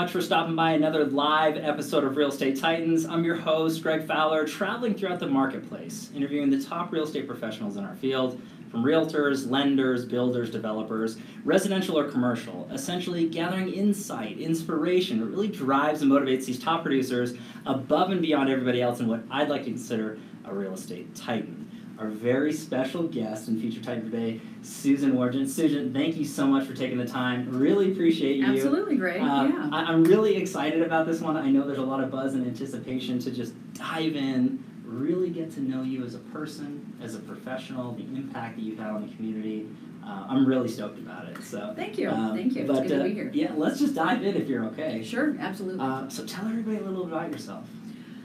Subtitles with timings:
[0.00, 3.04] much for stopping by another live episode of Real Estate Titans.
[3.04, 7.76] I'm your host, Greg Fowler, traveling throughout the marketplace, interviewing the top real estate professionals
[7.76, 8.40] in our field,
[8.70, 16.00] from realtors, lenders, builders, developers, residential or commercial, essentially gathering insight, inspiration that really drives
[16.00, 17.34] and motivates these top producers
[17.66, 21.59] above and beyond everybody else in what I'd like to consider a real estate titan.
[22.00, 25.46] Our very special guest and feature titan today, Susan Wargin.
[25.46, 27.46] Susan, thank you so much for taking the time.
[27.50, 28.46] Really appreciate you.
[28.46, 29.20] Absolutely, Greg.
[29.20, 29.68] Um, yeah.
[29.70, 31.36] I, I'm really excited about this one.
[31.36, 35.52] I know there's a lot of buzz and anticipation to just dive in, really get
[35.52, 39.06] to know you as a person, as a professional, the impact that you've had on
[39.06, 39.68] the community.
[40.02, 41.42] Uh, I'm really stoked about it.
[41.42, 42.08] So Thank you.
[42.08, 42.62] um, Thank you.
[42.62, 43.30] It's But, good to uh, be here.
[43.34, 45.04] Yeah, let's just dive in if you're okay.
[45.04, 45.84] Sure, absolutely.
[45.84, 47.68] Uh, so tell everybody a little bit about yourself.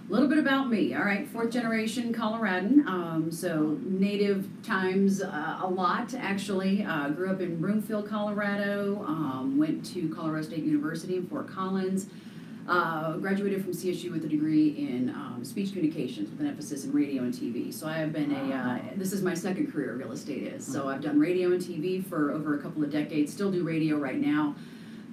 [0.08, 0.94] A little bit about me.
[0.94, 2.88] All right, fourth generation Coloradan.
[2.88, 6.84] Um, so native times uh, a lot actually.
[6.84, 9.04] Uh, grew up in Broomfield, Colorado.
[9.08, 12.08] Um, went to Colorado State University in Fort Collins.
[12.68, 16.92] Uh, graduated from CSU with a degree in um, speech communications with an emphasis in
[16.92, 17.72] radio and TV.
[17.72, 20.66] So I have been a, uh, this is my second career, real estate is.
[20.66, 23.98] So I've done radio and TV for over a couple of decades, still do radio
[23.98, 24.56] right now.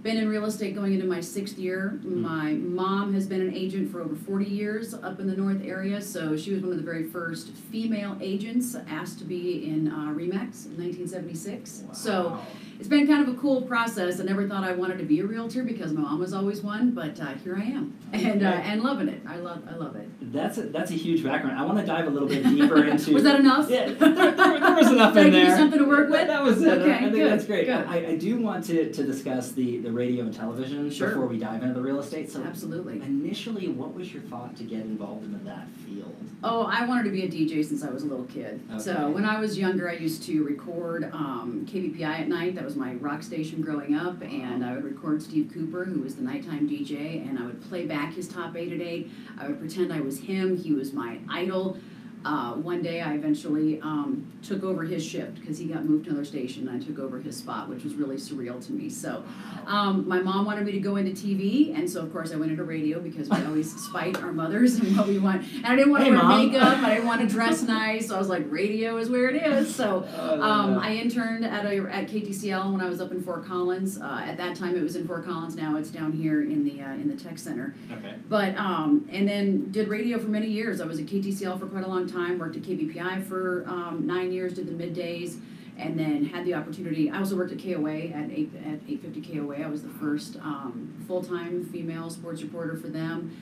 [0.03, 2.01] Been in real estate going into my sixth year.
[2.03, 6.03] My mom has been an agent for over 40 years up in the north area,
[6.03, 10.13] so she was one of the very first female agents asked to be in uh,
[10.13, 11.85] REMAX in 1976.
[11.93, 12.41] So.
[12.83, 14.19] It's been kind of a cool process.
[14.19, 16.91] I never thought I wanted to be a realtor because my mom was always one,
[16.91, 19.23] but uh, here I am, and uh, and loving it.
[19.25, 20.09] I love I love it.
[20.33, 21.57] That's a, that's a huge background.
[21.61, 23.13] I want to dive a little bit deeper into.
[23.13, 23.71] Was that enough?
[23.71, 25.57] Yeah, there, there, there was enough in there.
[25.57, 26.23] something to work with?
[26.23, 26.81] That, that was it.
[26.81, 27.67] Okay, I think good, that's great.
[27.67, 27.87] good.
[27.87, 31.11] I, I do want to, to discuss the, the radio and television Sure.
[31.11, 32.33] before we dive into the real estate.
[32.33, 32.95] So Absolutely.
[32.95, 36.17] initially, what was your thought to get involved in that field?
[36.45, 38.61] Oh, I wanted to be a DJ since I was a little kid.
[38.71, 38.83] Okay.
[38.83, 42.57] So when I was younger, I used to record um, KBPI at night.
[42.57, 46.17] That was my rock station growing up, and I would record Steve Cooper, who was
[46.17, 49.11] the nighttime DJ, and I would play back his top eight at eight.
[49.39, 50.57] I would pretend I was him.
[50.57, 51.79] He was my idol.
[52.25, 56.11] Uh, one day, I eventually um, took over his shift because he got moved to
[56.11, 58.89] another station, and I took over his spot, which was really surreal to me.
[58.89, 59.25] So.
[59.65, 62.51] Um, my mom wanted me to go into TV, and so of course I went
[62.51, 65.45] into radio because we always spite our mothers and what we want.
[65.55, 66.47] And I didn't want to Hey, wear Mom.
[66.53, 69.41] makeup, I didn't want to dress nice, so I was like, radio is where it
[69.41, 69.73] is.
[69.73, 73.99] So um, I interned at a at KTCL when I was up in Fort Collins.
[74.01, 75.55] Uh, at that time, it was in Fort Collins.
[75.55, 77.75] Now it's down here in the uh, in the tech center.
[77.93, 78.17] okay.
[78.29, 80.81] But um, and then did radio for many years.
[80.81, 82.12] I was at KTCL for quite a long time.
[82.13, 84.55] Worked at KBPI for um, nine years.
[84.55, 85.41] Did the middays,
[85.79, 87.11] and then had the opportunity.
[87.11, 89.63] I also worked at KOA at eight at eight fifty KOA.
[89.63, 93.35] I was the first um, full time female sports reporter for them.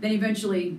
[0.00, 0.78] Then eventually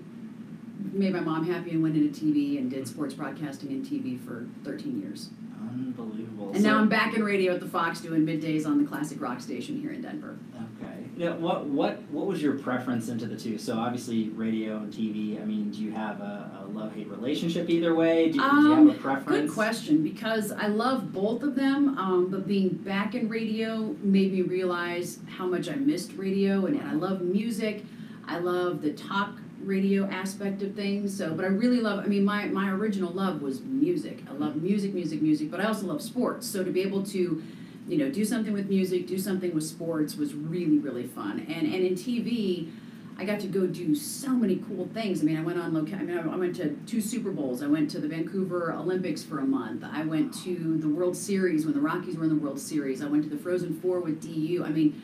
[0.91, 4.45] made my mom happy and went into TV and did sports broadcasting and TV for
[4.63, 5.29] thirteen years.
[5.57, 6.51] Unbelievable.
[6.53, 9.39] And now I'm back in radio at the Fox doing middays on the classic rock
[9.39, 10.37] station here in Denver.
[11.17, 13.57] Now, what what what was your preference into the two?
[13.57, 15.41] So obviously, radio and TV.
[15.41, 18.27] I mean, do you have a, a love hate relationship either way?
[18.27, 19.49] Do, do you Um, have a preference?
[19.49, 24.31] Good question, because I love both of them, um, but being back in radio made
[24.31, 27.83] me realize how much I missed radio, and, and I love music.
[28.27, 29.31] I love the talk
[29.63, 31.17] radio aspect of things.
[31.17, 31.97] So, but I really love.
[31.99, 34.23] I mean, my my original love was music.
[34.29, 35.49] I love music, music, music.
[35.49, 36.45] But I also love sports.
[36.45, 37.41] So to be able to,
[37.87, 41.45] you know, do something with music, do something with sports was really really fun.
[41.49, 42.69] And and in TV.
[43.19, 45.21] I got to go do so many cool things.
[45.21, 47.63] I mean, I went on loca- I mean, I went to two Super Bowls.
[47.63, 49.83] I went to the Vancouver Olympics for a month.
[49.83, 53.01] I went to the World Series when the Rockies were in the World Series.
[53.01, 54.63] I went to the Frozen Four with DU.
[54.63, 55.01] I mean,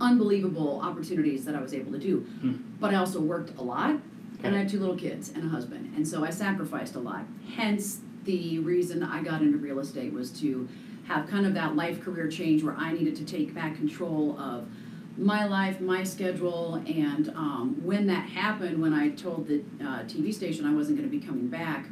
[0.00, 2.20] unbelievable opportunities that I was able to do.
[2.20, 2.52] Hmm.
[2.78, 3.96] But I also worked a lot,
[4.44, 7.24] and I had two little kids and a husband, and so I sacrificed a lot.
[7.56, 10.68] Hence, the reason I got into real estate was to
[11.08, 14.68] have kind of that life career change where I needed to take back control of
[15.16, 20.32] my life, my schedule, and um, when that happened, when I told the uh, TV
[20.32, 21.86] station I wasn't going to be coming back,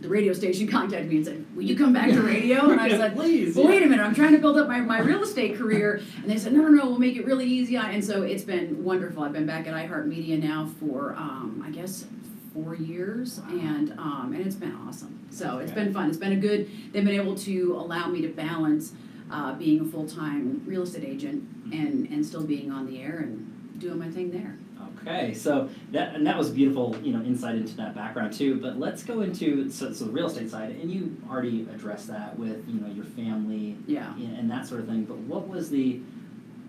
[0.00, 2.88] the radio station contacted me and said, "Will you come back to radio?" And I
[2.90, 3.56] said, please.
[3.56, 6.00] well, wait a minute, I'm trying to build up my, my real estate career.
[6.22, 7.76] And they said, no, no, no, we'll make it really easy.
[7.76, 9.24] And so it's been wonderful.
[9.24, 12.06] I've been back at iHeartMedia now for, um, I guess,
[12.56, 13.38] four years.
[13.48, 15.26] And, um, and it's been awesome.
[15.30, 16.08] So it's been fun.
[16.08, 18.92] It's been a good, they've been able to allow me to balance
[19.30, 23.18] uh, being a full time real estate agent and, and still being on the air
[23.18, 24.56] and doing my thing there.
[25.02, 28.56] Okay, so that and that was beautiful, you know, insight into that background too.
[28.60, 32.36] But let's go into so, so the real estate side, and you already addressed that
[32.36, 34.12] with you know your family Yeah.
[34.16, 35.04] and, and that sort of thing.
[35.04, 36.00] But what was the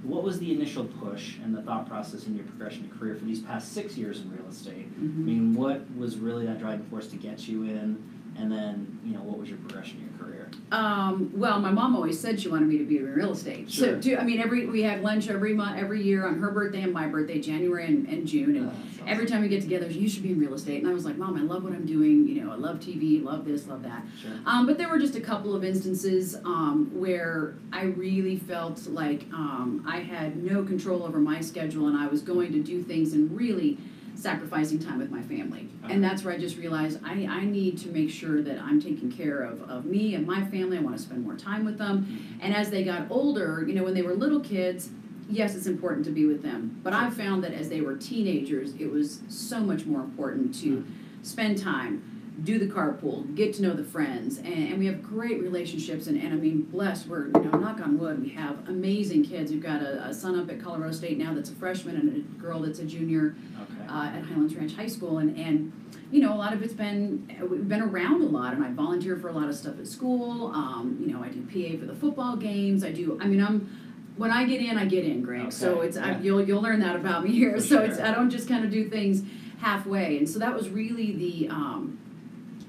[0.03, 3.25] what was the initial push and the thought process in your progression of career for
[3.25, 4.88] these past six years in real estate?
[4.99, 5.15] I Mhm.
[5.25, 7.97] mean, what was really that driving force to get you in,
[8.38, 10.16] and then you know what was your progression in your
[10.49, 10.61] career?
[10.71, 13.71] Um, well, my mom always said she wanted me to be in real estate.
[13.71, 13.95] Sure.
[13.95, 16.81] So, do, I mean, every we had lunch every month, every year on her birthday
[16.81, 19.07] and my birthday, January and, and June, and Uh, awesome.
[19.07, 20.81] every time we get together, you should be in real estate.
[20.81, 22.27] And I was like, Mom, I love what I'm doing.
[22.27, 24.03] You know, I love TV, love this, love that.
[24.21, 24.31] Sure.
[24.45, 29.23] Um, but there were just a couple of instances um, where I really felt like
[29.33, 33.13] um, I had no control over my schedule and I was going to do things
[33.13, 33.77] and really
[34.17, 35.69] sacrificing time with my family.
[35.89, 39.11] And that's where I just realized I, I need to make sure that I'm taking
[39.11, 40.77] care of, of me and my family.
[40.77, 42.05] I want to spend more time with them.
[42.05, 42.39] Mm-hmm.
[42.41, 44.89] And as they got older, you know, when they were little kids,
[45.29, 46.79] yes, it's important to be with them.
[46.83, 50.85] But I found that as they were teenagers, it was so much more important to
[51.21, 55.41] spend time, do the carpool, get to know the friends, and, and we have great
[55.41, 56.05] relationships.
[56.07, 59.51] And, and I mean, blessed, we're, you know, knock on wood, we have amazing kids.
[59.51, 62.41] We've got a, a son up at Colorado State now that's a freshman and a
[62.41, 63.89] girl that's a junior Okay.
[63.89, 65.71] uh, at Highlands Ranch High School, and, and
[66.11, 69.17] you know, a lot of it's been we've been around a lot, and I volunteer
[69.17, 70.51] for a lot of stuff at school.
[70.53, 72.83] Um, you know, I do PA for the football games.
[72.83, 73.17] I do.
[73.21, 73.67] I mean, I'm
[74.15, 75.51] when I get in, I get in, Greg.
[75.51, 77.53] So Okay, it's I, you'll, you'll learn that about me here.
[77.55, 77.99] For so it's.
[77.99, 79.23] I don't just kind of do things
[79.59, 81.49] halfway, and so that was really the.
[81.49, 81.99] Um,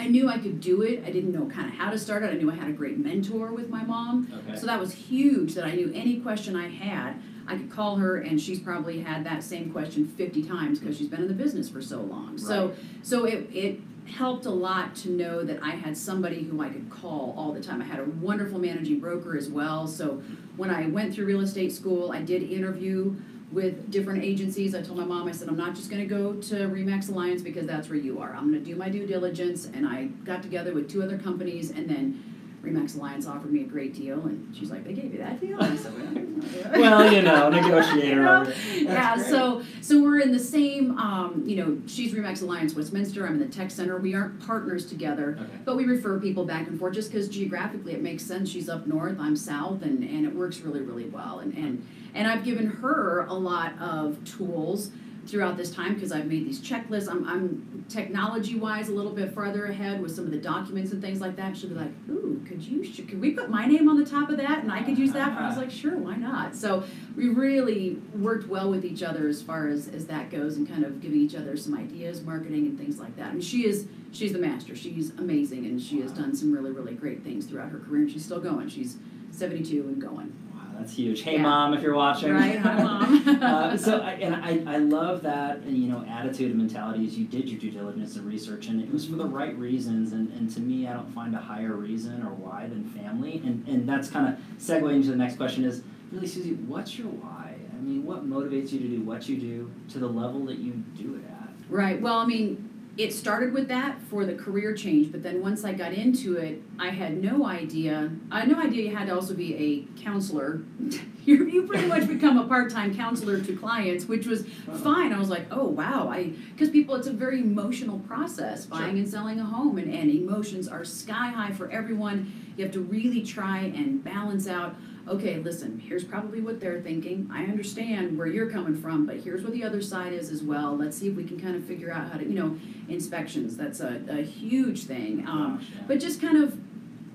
[0.01, 1.03] I knew I could do it.
[1.05, 2.31] I didn't know kind of how to start it.
[2.31, 4.33] I knew I had a great mentor with my mom.
[4.49, 4.59] Okay.
[4.59, 7.15] So that was huge that I knew any question I had,
[7.47, 11.09] I could call her and she's probably had that same question 50 times because she's
[11.09, 12.39] been in the business for so long.
[12.39, 16.69] So so it it helped a lot to know that I had somebody who I
[16.69, 17.83] could call all the time.
[17.83, 19.87] I had a wonderful managing broker as well.
[19.87, 20.23] So
[20.57, 23.17] when I went through real estate school, I did interview
[23.51, 24.75] with different agencies.
[24.75, 27.67] I told my mom, I said, I'm not just gonna go to Remax Alliance because
[27.67, 28.35] that's where you are.
[28.35, 29.67] I'm gonna do my due diligence.
[29.67, 32.25] And I got together with two other companies and then
[32.63, 35.57] Remax Alliance offered me a great deal and she's like, they gave you that deal?
[35.63, 37.99] I said, well, well, you know, negotiator.
[38.09, 38.41] You know?
[38.41, 38.77] over there.
[38.83, 39.31] yeah, That's great.
[39.31, 43.27] so so we're in the same, um, you know, she's Remax Alliance Westminster.
[43.27, 43.97] I'm in the tech center.
[43.97, 45.51] We aren't partners together, Okay.
[45.65, 48.51] but we refer people back and forth just because geographically it makes sense.
[48.51, 51.39] She's up north, I'm south, and and it works really really well.
[51.39, 51.87] And and
[52.19, 54.91] and I've given her a lot of tools
[55.27, 57.09] throughout this time because I've made these checklists.
[57.09, 61.01] I'm I'm technology wise a little bit farther ahead with some of the documents and
[61.01, 61.57] things like that.
[61.57, 64.31] She'll be like, "Ooh, could you should, could we put my name on the top
[64.31, 66.83] of that and I could use that?" And I was like, "Sure, why not?" So
[67.17, 70.85] we really worked well with each other as far as, as that goes and kind
[70.85, 73.33] of giving each other some ideas, marketing and things like that.
[73.33, 74.75] And she is she's the master.
[74.75, 78.11] She's amazing and she has done some really, really great things throughout her career and
[78.11, 78.69] she's still going.
[78.69, 78.97] She's
[79.31, 80.33] seventy two and going.
[80.79, 81.23] That's huge.
[81.23, 81.43] Hey, Yeah.
[81.43, 82.33] mom, if you're watching.
[82.33, 83.29] Right, hi, Mom.
[83.43, 87.27] uh, so, I, and I, I love that, you know, attitude and mentality as you
[87.27, 90.13] did your due diligence and research, and it was for the right reasons.
[90.13, 93.43] And, and to me, I don't find a higher reason or why than family.
[93.45, 95.83] And, and that's kind of segueing into the next question is
[96.13, 97.57] really, Susie, what's your why?
[97.73, 100.73] I mean, what motivates you to do what you do to the level that you
[100.97, 101.49] do it at?
[101.69, 102.01] Right.
[102.01, 102.68] Well, I mean,
[102.99, 106.61] it started with that for the career change, but then once I got into it,
[106.81, 108.11] I had no idea.
[108.29, 110.63] I had no idea you had to also be a counselor.
[111.25, 114.79] you you pretty much become a part-time counselor to clients, which was uh-huh.
[114.79, 115.13] fine.
[115.13, 119.09] I was like, oh wow, I because people, it's a very emotional process buying and
[119.09, 122.33] selling a home, and, and emotions are sky high for everyone.
[122.57, 124.75] You have to really try and balance out.
[125.09, 127.31] Okay, listen, here's probably what they're thinking.
[127.33, 130.77] I understand where you're coming from, but here's where the other side is as well.
[130.77, 132.59] Let's see if we can kind of figure out how to, you know,
[132.89, 133.57] inspections.
[133.57, 135.27] That's a, a huge thing.
[135.27, 136.59] Um, but just kind of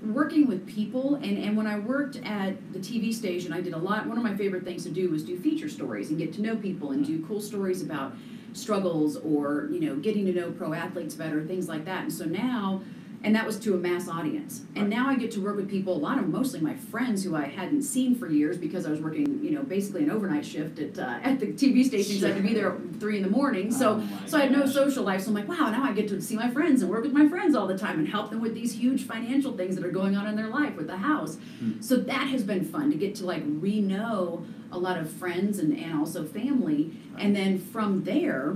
[0.04, 3.78] working with people and, and when I worked at the TV station I did a
[3.78, 6.42] lot one of my favorite things to do was do feature stories and get to
[6.42, 8.13] know people and do cool stories about
[8.51, 12.25] struggles or you know getting to know pro athletes better things like that and so
[12.25, 12.82] now
[13.24, 15.96] and that was to a mass audience and now I get to work with people
[15.96, 19.00] a lot of mostly my friends who I hadn't seen for years because I was
[19.00, 22.32] working you know basically an overnight shift at uh, at the TV station so I
[22.32, 24.65] had to be there at three in the morning so Oh so I had no
[24.65, 25.22] social life.
[25.22, 27.27] So I'm like, wow, now I get to see my friends and work with my
[27.27, 30.15] friends all the time and help them with these huge financial things that are going
[30.15, 31.38] on in their life with the house.
[31.60, 31.82] Hmm.
[31.82, 35.77] So that has been fun to get to like re-know a lot of friends and,
[35.77, 36.92] and also family.
[37.18, 38.56] And then from there,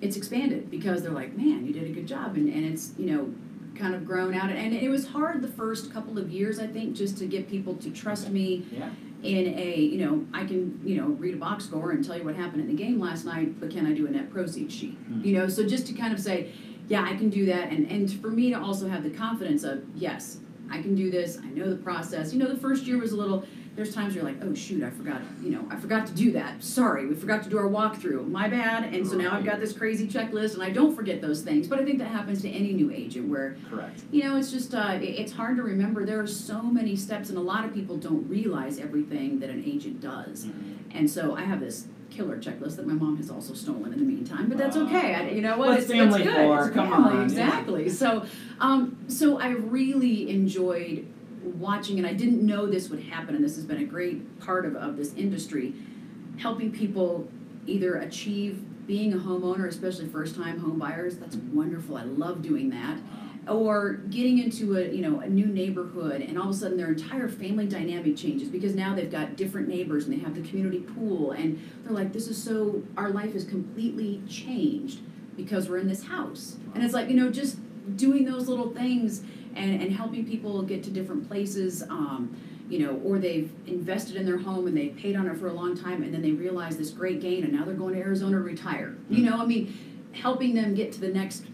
[0.00, 2.36] it's expanded because they're like, man, you did a good job.
[2.36, 3.34] And, and it's, you know,
[3.78, 4.50] kind of grown out.
[4.50, 7.74] And it was hard the first couple of years, I think, just to get people
[7.76, 8.90] to trust me Yeah.
[9.22, 12.24] in a, you know, I can, you know, read a box score and tell you
[12.24, 14.94] what happened in the game last night, but can I do a net proceeds sheet?
[15.08, 15.22] Hmm.
[15.24, 16.52] You know, so just to kind of say,
[16.88, 19.82] yeah, I can do that, and and for me to also have the confidence of,
[19.96, 20.38] yes,
[20.70, 21.38] I can do this.
[21.42, 22.32] I know the process.
[22.32, 23.44] You know, the first year was a little.
[23.76, 25.20] There's times you're like, oh shoot, I forgot.
[25.42, 26.64] You know, I forgot to do that.
[26.64, 28.26] Sorry, we forgot to do our walkthrough.
[28.26, 28.94] My bad.
[28.94, 31.68] And so now I've got this crazy checklist, and I don't forget those things.
[31.68, 34.02] But I think that happens to any new agent where Correct.
[34.10, 36.06] you know, it's just uh, it's hard to remember.
[36.06, 39.62] There are so many steps, and a lot of people don't realize everything that an
[39.66, 40.46] agent does.
[40.46, 40.52] Mhm.
[40.92, 44.04] And so I have this killer checklist that my mom has also stolen in the
[44.04, 45.14] meantime, but that's okay.
[45.14, 45.68] I, you know what?
[45.68, 46.46] What's it's, family it's good.
[46.46, 46.66] for?
[46.66, 47.24] It's Come family, on, yeah.
[47.24, 47.88] exactly.
[47.88, 48.24] So,
[48.60, 51.06] um, so I really enjoyed
[51.42, 54.64] watching, and I didn't know this would happen, and this has been a great part
[54.64, 55.74] of, of this industry,
[56.38, 57.28] helping people
[57.66, 61.18] either achieve being a homeowner, especially first-time home buyers.
[61.18, 61.96] That's wonderful.
[61.96, 62.98] I love doing that
[63.48, 66.88] or getting into a you know a new neighborhood and all of a sudden their
[66.88, 70.80] entire family dynamic changes because now they've got different neighbors and they have the community
[70.80, 75.00] pool and they're like this is so our life is completely changed
[75.36, 77.58] because we're in this house and it's like you know just
[77.96, 79.22] doing those little things
[79.54, 82.36] and and helping people get to different places um,
[82.68, 85.52] you know, or they've invested in their home and they've paid on it for a
[85.52, 88.36] long time and then they realize this great gain and now they're going to Arizona
[88.36, 88.96] to retire.
[89.08, 89.72] You know, I mean,
[90.12, 91.44] helping them get to the next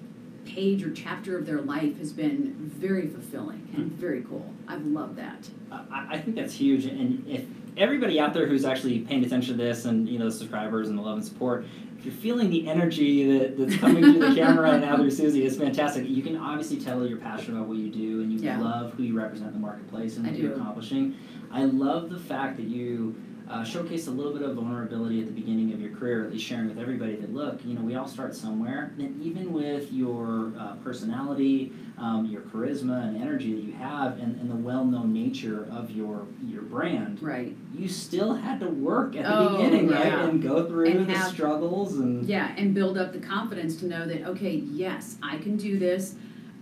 [0.44, 3.96] page or chapter of their life has been very fulfilling and hmm.
[3.96, 4.52] very cool.
[4.68, 5.48] I've loved that.
[5.70, 7.44] I, I think that's huge, and if
[7.76, 10.98] everybody out there who's actually paying attention to this, and you know, the subscribers and
[10.98, 11.64] the love and support,
[11.98, 15.46] if you're feeling the energy that, that's coming through the camera right now through Susie,
[15.46, 16.08] it's fantastic.
[16.08, 18.60] You can obviously tell you're passionate about what you do, and you Yeah.
[18.60, 21.14] love who you represent in the marketplace and what you're accomplishing.
[21.50, 23.14] I love the fact that you.
[23.50, 26.44] Uh, showcased a little bit of vulnerability at the beginning of your career, at least
[26.46, 30.52] sharing with everybody that look, you know, we all start somewhere, and even with your
[30.58, 35.66] uh, personality, um, your charisma and energy that you have, and, and the well-known nature
[35.70, 37.54] of your your brand, Right.
[37.76, 40.06] you still had to work at the Oh, beginning, right?
[40.06, 43.86] And go through And the have- struggles and Yeah, and build up the confidence to
[43.86, 46.14] know that okay, yes, I can do this.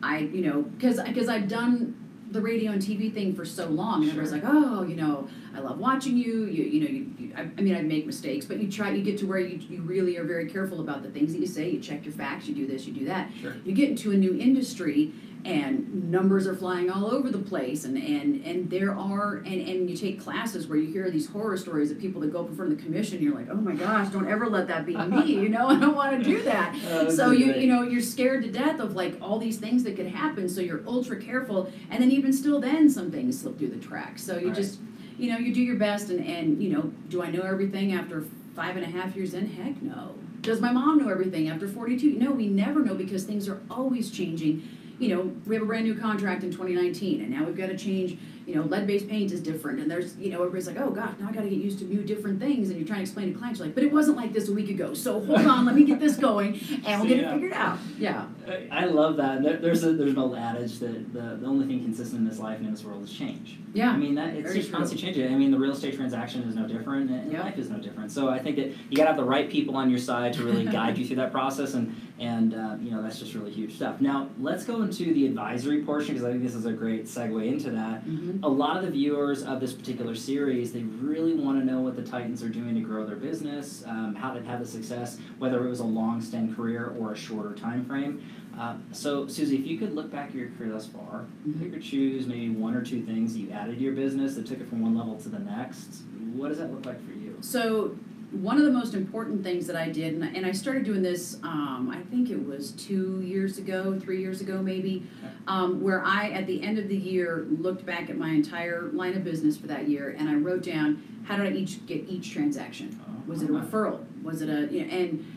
[0.03, 1.95] I, you know, because because I've done
[2.31, 5.61] the radio and TV thing for so long, and everybody's like, oh, you know, I
[5.61, 6.45] love watching you.
[6.45, 8.91] You, you know, you, you I, I mean, I make mistakes, but you try.
[8.91, 11.47] You get to where you, you really are very careful about the things that you
[11.47, 11.69] say.
[11.71, 12.47] You check your facts.
[12.47, 12.87] You do this.
[12.87, 13.31] You do that.
[13.41, 13.57] Sure.
[13.65, 15.13] You get into a new industry,
[15.45, 19.89] and numbers are flying all over the place, and and and there are and and
[19.91, 22.57] you take classes where you hear these horror stories of people that go up in
[22.57, 23.23] front of the commission.
[23.23, 25.33] You're like, oh my gosh, don't ever let that be me.
[25.33, 26.77] You know, I don't want to do that.
[26.91, 29.85] Oh, this So you you know you're scared to death of like all these things
[29.85, 30.49] that could happen.
[30.49, 34.23] So you're ultra careful, and then even still, then some things slip through the cracks.
[34.23, 34.57] So you Right.
[34.57, 34.81] just
[35.19, 38.25] you know you do your best, and and you know, do I know everything after
[38.55, 39.47] five and a half years in?
[39.47, 40.15] Heck no.
[40.43, 42.13] Does my mom know everything after 42?
[42.19, 44.67] No, we never know because things are always changing.
[45.01, 47.77] You know, we have a brand new contract in 2019, and now we've got to
[47.77, 48.19] change.
[48.47, 51.29] You know, lead-based paint is different, and there's, you know, everybody's like, oh gosh, now
[51.29, 53.39] I got to get used to new different things, and you're trying to explain to
[53.39, 54.93] clients, like, but it wasn't like this a week ago.
[54.93, 57.79] So hold on, let me get this going, and we'll get it figured out.
[57.99, 58.27] Yeah.
[58.71, 59.43] I- love that.
[59.45, 62.41] There, there's a there's an old adage that the, the only thing consistent in this
[62.41, 63.57] life and in this world is change.
[63.73, 63.93] Yeah.
[63.93, 64.79] I mean that it's Very just true.
[64.79, 65.33] constantly changing.
[65.33, 67.43] I mean the real estate transaction is no different, and Yeah.
[67.45, 68.11] life is no different.
[68.11, 70.65] So I think that you gotta have the right people on your side to really
[70.67, 74.01] guide you through that process, and and uh, you know that's just really huge stuff.
[74.01, 77.47] Now let's go into the advisory portion because I think this is a great segue
[77.49, 78.07] into that.
[78.07, 78.41] Mhm.
[78.43, 81.97] A lot of the viewers of this particular series, they really want to know what
[81.97, 85.67] the Titans are doing to grow their business, um, how they've had the success, whether
[85.67, 88.21] it was a long stint career or a shorter time frame.
[88.59, 91.59] Uh, so, Susie, if you could look back at your career thus far, Mhm.
[91.61, 94.61] pick or choose maybe one or two things you added to your business that took
[94.61, 96.03] it from one level to the next.
[96.35, 97.37] What does that look like for you?
[97.41, 97.97] So
[98.33, 101.03] one of the most important things that I did, and I, and I started doing
[101.03, 105.05] this, um, I think it was two years ago, three years ago maybe,
[105.49, 109.17] um, where I, at the end of the year, looked back at my entire line
[109.17, 112.33] of business for that year, and I wrote down how did I each get each
[112.33, 113.01] transaction.
[113.05, 114.05] Oh, Was it a referral?
[114.23, 115.37] Was it a you know, and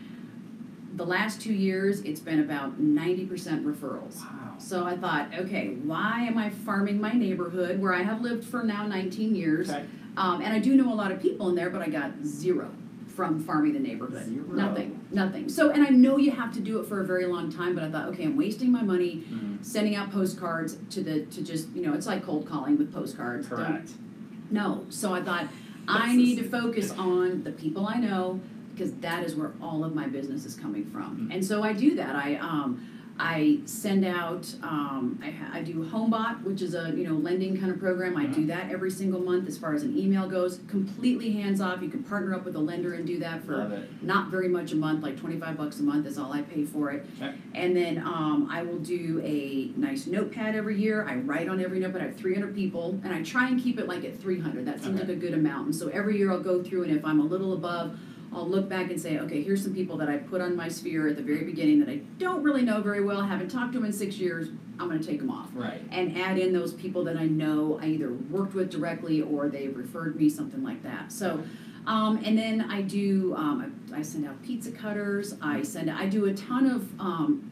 [0.95, 4.17] the last two years it's been about ninety percent referrals.
[4.17, 4.53] Wow.
[4.59, 8.63] So I thought, okay, why am I farming my neighborhood where I have lived for
[8.63, 9.69] now 19 years?
[9.69, 9.83] Okay.
[10.15, 12.69] Um, and I do know a lot of people in there, but I got zero
[13.15, 14.25] from farming the neighborhood.
[14.25, 14.46] Zero.
[14.48, 15.48] Nothing, nothing.
[15.50, 17.84] So, and I know you have to do it for a very long time, but
[17.84, 19.63] I thought, okay, I'm wasting my money Mhm.
[19.63, 23.48] sending out postcards to the to just you know it's like cold calling with postcards.
[23.48, 23.91] Don't- Correct.
[24.50, 25.48] no, so I thought
[25.88, 28.39] I need to focus on the people I know
[28.74, 31.27] because that is where all of my business is coming from.
[31.29, 31.36] Mhm.
[31.36, 32.15] And so I do that.
[32.15, 32.82] I um,
[33.20, 37.55] I send out um, I, ha- I do HomeBot, which is a you know lending
[37.60, 38.17] kind of program.
[38.17, 40.60] I do that every single month as far as an email goes.
[40.67, 41.82] Completely hands off.
[41.84, 44.03] You can partner up with a lender and do that for Love it.
[44.03, 46.65] not very much a month, like twenty five bucks a month is all I pay
[46.65, 47.05] for it.
[47.22, 47.36] Okay.
[47.53, 51.08] And then um, I will do a nice notepad every year.
[51.08, 52.01] I write on every notepad.
[52.01, 54.65] I have 300 people, and I try and keep it like at 300.
[54.65, 55.08] That seems Okay.
[55.08, 55.65] like a good amount.
[55.67, 57.98] And so every year I'll go through, and if I'm a little above,
[58.36, 61.08] I'll look back and say, okay, here's some people that I put on my sphere
[61.08, 63.86] at the very beginning that I don't really know very well, haven't talked to them
[63.86, 64.50] in six years.
[64.80, 65.82] I'm going to take them off Right.
[65.92, 69.68] and add in those people that I know I either worked with directly or they
[69.68, 71.12] referred me, something like that.
[71.12, 71.44] So,
[71.86, 75.36] um, and then I do, um, I, I send out pizza cutters.
[75.42, 77.50] I send, I do a ton of, um,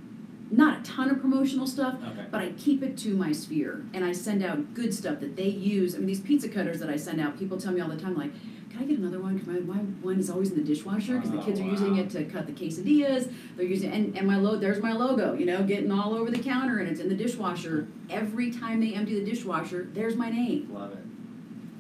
[0.50, 2.26] not a ton of promotional stuff, Okay.
[2.32, 5.48] but I keep it to my sphere and I send out good stuff that they
[5.48, 5.94] use.
[5.96, 8.16] I mean, these pizza cutters that I send out, people tell me all the time,
[8.18, 8.32] like,
[8.72, 9.38] can I get another one?
[9.38, 11.72] Cause my, my one is always in the dishwasher, cause the Oh, kids are oh,
[11.72, 13.32] using it to cut the quesadillas.
[13.56, 16.40] They're using, and, and my lo, there's my logo, you know, getting all over the
[16.40, 17.88] counter and it's in the dishwasher.
[18.10, 20.70] Every time they empty the dishwasher, there's my name.
[20.74, 21.11] Love it.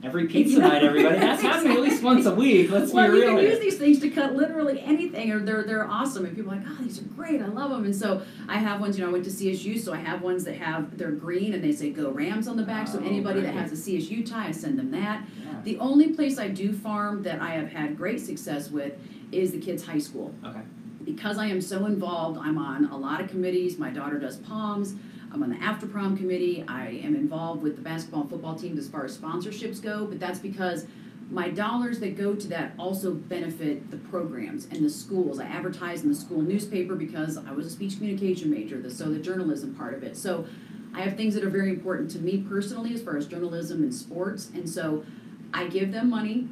[0.04, 1.20] Every pizza night, everybody.
[1.20, 2.72] That's happening at least once a week.
[2.72, 5.88] Let's Well, be you can use these things to cut literally anything, or they're they're
[5.88, 7.86] awesome, and people are like, oh, these are great, I love them.
[7.86, 10.44] And so I have ones, you know, I went to CSU, so I have ones
[10.46, 12.88] that have they're green and they say "Go Rams" on the back.
[12.88, 15.24] So Oh, anybody that has a CSU tie, I send them that.
[15.44, 15.62] Yeah.
[15.64, 18.94] The only place I do farm that I have had great success with
[19.32, 20.34] is the kids' high school.
[20.44, 20.62] Okay.
[21.04, 23.78] Because I am so involved, I'm on a lot of committees.
[23.78, 24.98] My daughter does POMs.
[25.34, 26.64] I'm on the after prom committee.
[26.68, 30.20] I am involved with the basketball and football teams as far as sponsorships go, but
[30.20, 30.86] that's because
[31.30, 35.40] my dollars that go to that also benefit the programs and the schools.
[35.40, 39.20] I advertise in the school newspaper because I was a speech communication major, so the
[39.20, 40.18] journalism part of it.
[40.18, 40.46] So
[40.94, 43.94] I have things that are very important to me personally as far as journalism and
[43.94, 45.06] sports, and so
[45.54, 46.50] I give them money.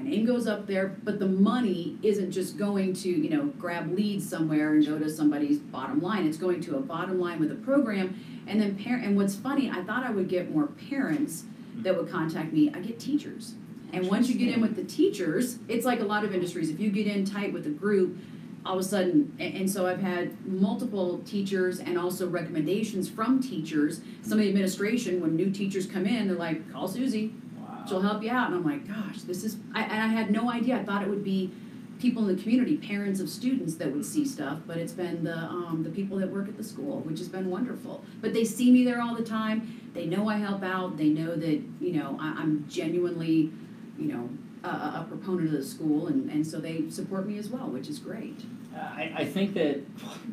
[0.00, 3.92] My name goes up there, but the money isn't just going to, you know, grab
[3.92, 6.26] leads somewhere and go to somebody's bottom line.
[6.26, 8.18] It's going to a bottom line with a program.
[8.46, 11.44] And then parent and what's funny, I thought I would get more parents
[11.76, 12.72] that would contact me.
[12.72, 13.56] I get teachers.
[13.92, 16.70] And once you get in with the teachers, it's like a lot of industries.
[16.70, 18.16] If you get in tight with a group,
[18.64, 23.42] all of a sudden, and, and so I've had multiple teachers and also recommendations from
[23.42, 24.00] teachers.
[24.22, 27.34] Some of the administration, when new teachers come in, they're like, call Susie,
[27.88, 28.48] She'll help you out.
[28.50, 30.76] And I'm like, gosh, this is, I, and I had no idea.
[30.76, 31.50] I thought it would be
[31.98, 35.36] people in the community, parents of students that would see stuff, but it's been the,
[35.36, 38.02] um, the people that work at the school, which has been wonderful.
[38.22, 39.90] But they see me there all the time.
[39.92, 40.96] They know I help out.
[40.96, 43.52] They know that, you know, I, I'm genuinely,
[43.98, 44.30] you know,
[44.64, 47.68] a, a a proponent of the school, and, and so they support me as well,
[47.68, 48.40] which is great.
[48.74, 49.80] Uh, I, I think that,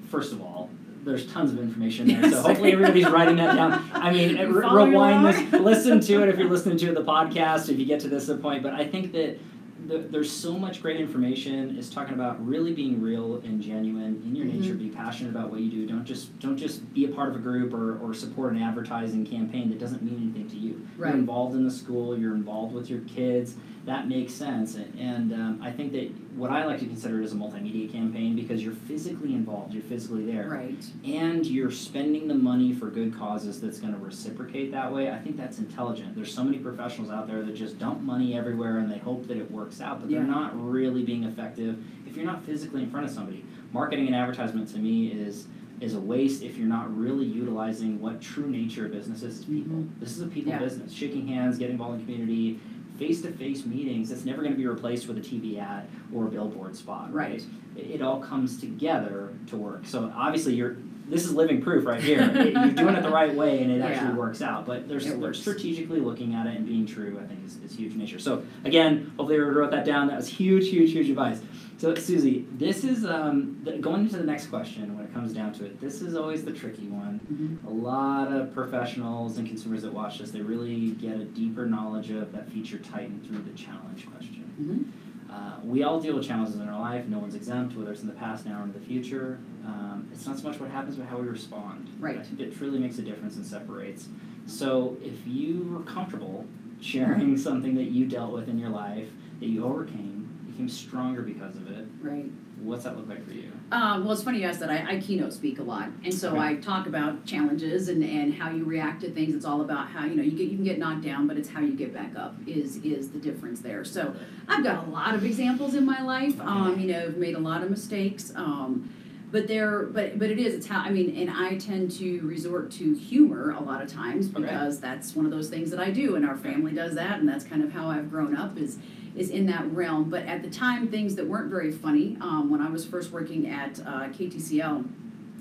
[0.10, 0.70] first of all,
[1.08, 2.34] there's tons of information there, Yes.
[2.34, 3.90] so hopefully everybody's writing that down.
[3.94, 5.24] I mean, re- rewind along?
[5.24, 8.30] this, listen to it if you're listening to the podcast, if you get to this
[8.42, 8.64] point.
[8.64, 9.40] But I think that
[9.88, 11.78] the, there's so much great information.
[11.78, 14.74] It's talking about really being real and genuine in your nature.
[14.74, 14.90] Mm-hmm.
[14.90, 15.86] Be passionate about what you do.
[15.88, 19.26] Don't just don't just be a part of a group or, or support an advertising
[19.26, 20.86] campaign that doesn't mean anything to you.
[20.98, 21.10] Right.
[21.10, 22.18] You're involved in the school.
[22.18, 23.56] You're involved with your kids.
[23.86, 24.76] That makes sense.
[24.76, 28.36] And, and um, I think that what I like to consider is a multimedia campaign
[28.36, 29.74] because you're physically involved.
[29.74, 30.86] You're physically there Right.
[31.04, 35.18] and you're spending the money for good causes that's going to reciprocate that way, I
[35.18, 36.16] think that's intelligent.
[36.16, 39.38] There's so many professionals out there that just dump money everywhere and they hope that
[39.38, 43.08] it works out, but they're not really being effective if you're not physically in front
[43.08, 43.44] of somebody.
[43.74, 45.48] Marketing and advertisement to me is
[45.80, 49.76] is a waste if you're not really utilizing what true nature of business is, people.
[49.78, 50.00] Mm-hmm.
[50.00, 50.58] This is a people Yeah.
[50.58, 50.92] business.
[50.92, 52.60] Shaking hands, getting involved in community,
[52.98, 56.26] face to face meetings, that's never going to be replaced with a TV ad or
[56.26, 57.44] a billboard spot, Right.
[57.76, 59.86] it, it all comes together to work.
[59.86, 60.78] So obviously you're
[61.10, 62.20] this is living proof right here.
[62.22, 64.16] It- you're doing it the right way and it actually Yeah.
[64.16, 64.66] works out.
[64.66, 65.40] But there's It there's works.
[65.40, 68.20] strategically looking at it and being true, I think is, is huge in nature.
[68.20, 70.08] So again, hopefully everyone wrote that down.
[70.08, 71.40] That was huge, huge, huge advice.
[71.80, 75.54] So Susie, this is um, the, going into the next question when it comes down
[75.54, 75.80] to it.
[75.80, 77.20] This is always the tricky one.
[77.32, 77.70] Mhm.
[77.70, 82.10] A lot of professionals and consumers that watch this, they really get a deeper knowledge
[82.10, 84.44] of that feature titan through the challenge question.
[84.60, 85.32] Mhm.
[85.32, 87.06] Uh, we all deal with challenges in our life.
[87.08, 89.38] No one's exempt, whether it's in the past, now, or in the future.
[89.68, 91.90] Um, it's not so much what happens, but how we respond.
[92.00, 92.26] Right.
[92.40, 94.08] It truly makes a difference and separates.
[94.46, 96.46] So, if you were comfortable
[96.80, 99.10] sharing something that you dealt with in your life
[99.42, 102.32] that you overcame, became stronger because of it, Right.
[102.62, 103.52] what's that look like for you?
[103.74, 104.70] Um, well, it's funny you asked that.
[104.70, 106.40] I, I keynote speak a lot, and so Okay.
[106.40, 109.36] I talk about challenges and, and how you react to things.
[109.36, 111.50] It's all about how you know you get you can get knocked down, but it's
[111.50, 113.84] how you get back up is is the difference there.
[113.84, 114.16] So
[114.48, 116.40] I've got a lot of examples in my life.
[116.40, 118.32] Um, you know, I've made a lot of mistakes.
[118.36, 118.90] Um,
[119.32, 120.54] but there, but but it is.
[120.54, 124.30] It's how I mean, and I tend to resort to humor a lot of times
[124.30, 124.42] Okay.
[124.42, 127.28] because that's one of those things that I do, and our family does that, and
[127.28, 128.78] that's kind of how I've grown up is
[129.16, 130.10] is in that realm.
[130.10, 132.18] But at the time, things that weren't very funny.
[132.22, 134.88] Um, when I was first working at uh, KTCL,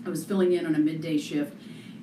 [0.05, 1.55] I was filling in on a midday shift.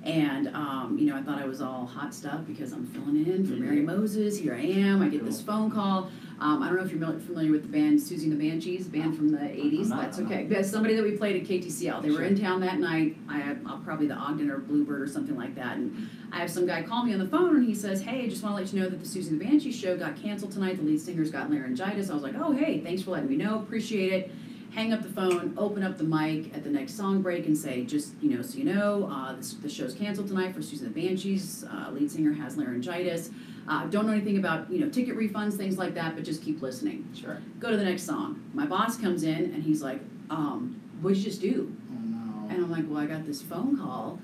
[0.04, 3.46] And um, you know, I thought I was all hot stuff because I'm filling in
[3.48, 4.38] for Mary Moses.
[4.38, 5.02] Here I am.
[5.02, 6.10] I get this phone call.
[6.44, 9.16] Um, I don't know if you're familiar with the band Siouxsie and the Banshees, band
[9.16, 9.88] from the '80s.
[9.88, 10.46] Not, That's okay.
[10.46, 12.02] That's somebody that we played at KTCL.
[12.02, 13.16] They were in town that night.
[13.30, 15.78] I had uh, probably the Ogden or Bluebird or something like that.
[15.78, 18.44] And I have some guy call me on the phone and he says, "Hey, just
[18.44, 20.76] want to let you know that the Siouxsie and the Banshees show got canceled tonight.
[20.76, 23.60] The lead singer's got laryngitis." I was like, "Oh, hey, thanks for letting me know.
[23.60, 24.32] Appreciate it."
[24.72, 27.86] Hang up the phone, open up the mic at the next song break, and say,
[27.86, 30.94] "Just you know, so you know, uh, this, the show's canceled tonight for Siouxsie and
[30.94, 31.64] the Banshees.
[31.64, 33.30] Uh, lead singer has laryngitis.
[33.68, 36.62] Uh, don't know anything about you know ticket refunds, things like that, but just keep
[36.62, 37.38] listening." Sure.
[37.60, 38.42] Go to the next song.
[38.54, 40.00] My boss comes in and he's like,
[40.30, 42.50] um, "What'd you just do?" Oh no.
[42.50, 44.20] And I'm like, well, I got this phone call.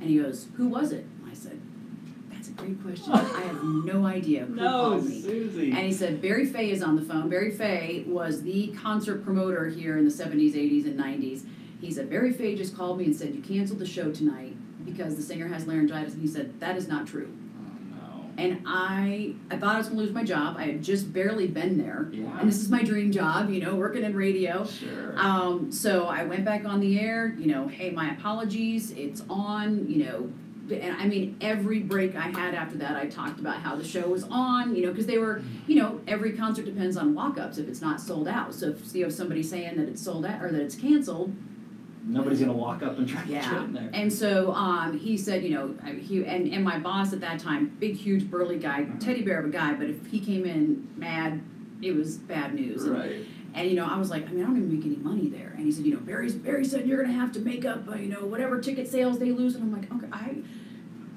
[0.00, 1.06] And he goes, who was it?
[1.30, 1.60] I said,
[2.30, 3.12] that's a great question.
[3.12, 5.20] I have no idea who No, called me.
[5.22, 5.70] Susie.
[5.70, 7.28] And he said, Barry Fey is on the phone.
[7.28, 11.44] Barry Fey was the concert promoter here in the 70s, 80s, and 90s.
[11.80, 15.14] He said, Barry Fey just called me and said, You canceled the show tonight because
[15.14, 16.14] the singer has laryngitis.
[16.14, 17.32] And he said, That is not true.
[18.38, 20.56] And I, I thought I was going to lose my job.
[20.58, 22.08] I had just barely been there.
[22.12, 22.40] Yeah.
[22.40, 24.64] And this is my dream job, you know, working in radio.
[24.64, 25.14] Sure.
[25.16, 29.88] Um, so I went back on the air, you know, hey, my apologies, it's on,
[29.88, 30.32] you know,
[30.70, 34.08] and I mean, every break I had after that, I talked about how the show
[34.08, 37.58] was on, you know, because they were, you know, every concert depends on walk ups
[37.58, 38.54] if it's not sold out.
[38.54, 41.34] So if you have somebody saying that it's sold out or that it's canceled,
[42.04, 43.64] Nobody's gonna walk up and try to get yeah.
[43.64, 43.90] in there.
[43.92, 47.38] And so um, he said, you know, I- he and, and my boss at that
[47.38, 48.98] time, big, huge, burly guy, Mhm.
[49.00, 51.40] teddy bear of a guy, but if he came in mad,
[51.80, 52.84] it was bad news.
[52.84, 53.24] And Right.
[53.54, 55.52] and you know, I was like, I mean, I don't even make any money there.
[55.56, 57.94] And he said, you know, Barry's Barry said you're gonna have to make up, uh,
[57.94, 59.54] you know, whatever ticket sales they lose.
[59.54, 60.36] And I'm like, okay, I,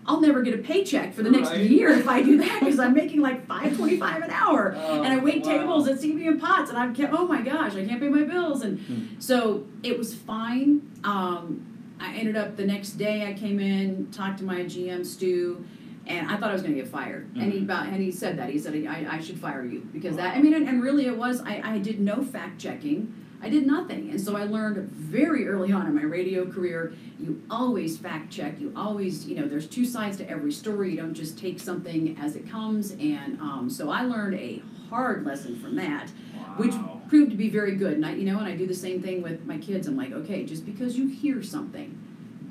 [0.08, 1.62] I'll never get a paycheck for the next Right.
[1.70, 4.76] year if I do that because I'm making like five twenty five an hour.
[4.78, 5.52] Oh, and I wait wow.
[5.58, 8.24] tables at CB and Potts, and I'm ca- oh my gosh, I can't pay my
[8.24, 8.62] bills.
[8.62, 9.04] And Hmm.
[9.20, 10.82] so it was fine.
[11.04, 11.66] Um,
[12.00, 13.26] I ended up the next day.
[13.28, 15.64] I came in, talked to my GM Stu,
[16.06, 17.28] and I thought I was going to get fired.
[17.36, 17.64] And he Mhm.
[17.64, 20.42] about and he said that he said I, I should fire you because that I
[20.42, 23.12] mean and, and really it was I, I did no fact checking.
[23.46, 26.96] I did nothing, and so I learned very early on in my radio career.
[27.20, 28.60] You always fact check.
[28.60, 30.90] You always, you know, there's two sides to every story.
[30.90, 32.94] You don't just take something as it comes.
[32.94, 36.10] And um, so I learned a hard lesson from that
[36.58, 36.74] which
[37.08, 37.94] proved to be very good.
[37.94, 39.88] And I, you know, and I do the same thing with my kids.
[39.88, 41.96] I'm like, okay, just because you hear something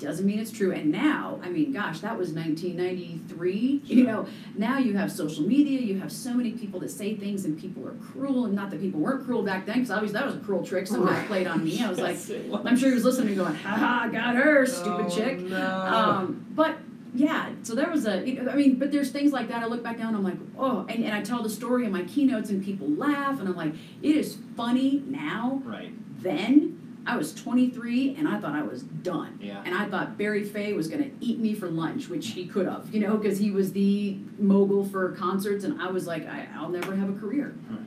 [0.05, 0.71] doesn't mean it's true.
[0.71, 3.81] And now, I mean, gosh, that was 1993.
[3.85, 5.79] You know, now you have social media.
[5.81, 8.45] You have so many people that say things, and people are cruel.
[8.45, 10.87] And not that people weren't cruel back then, because obviously that was a cruel trick
[10.87, 11.27] someone Right.
[11.27, 11.83] played on me.
[11.83, 12.65] I was like, Yes, it was.
[12.65, 15.39] I'm sure he was listening and going, ha ha, got her, stupid Oh, chick.
[15.41, 15.57] No.
[15.81, 16.77] Um, but
[17.13, 19.63] yeah, so there was a, you know, I mean, but there's things like that.
[19.63, 22.03] I look back down, I'm like, oh, and, and I tell the story in my
[22.03, 25.61] keynotes, and people laugh, and I'm like, it is funny now.
[25.65, 25.91] right.
[26.21, 26.74] Then
[27.07, 29.39] I was 23, and I thought I was done.
[29.41, 29.61] Yeah.
[29.65, 32.67] And I thought Barry Fey was going to eat me for lunch, which he could
[32.67, 36.47] have, you know, because he was the mogul for concerts, and I was like, I,
[36.55, 37.49] I'll never have a career.
[37.67, 37.85] Hmm.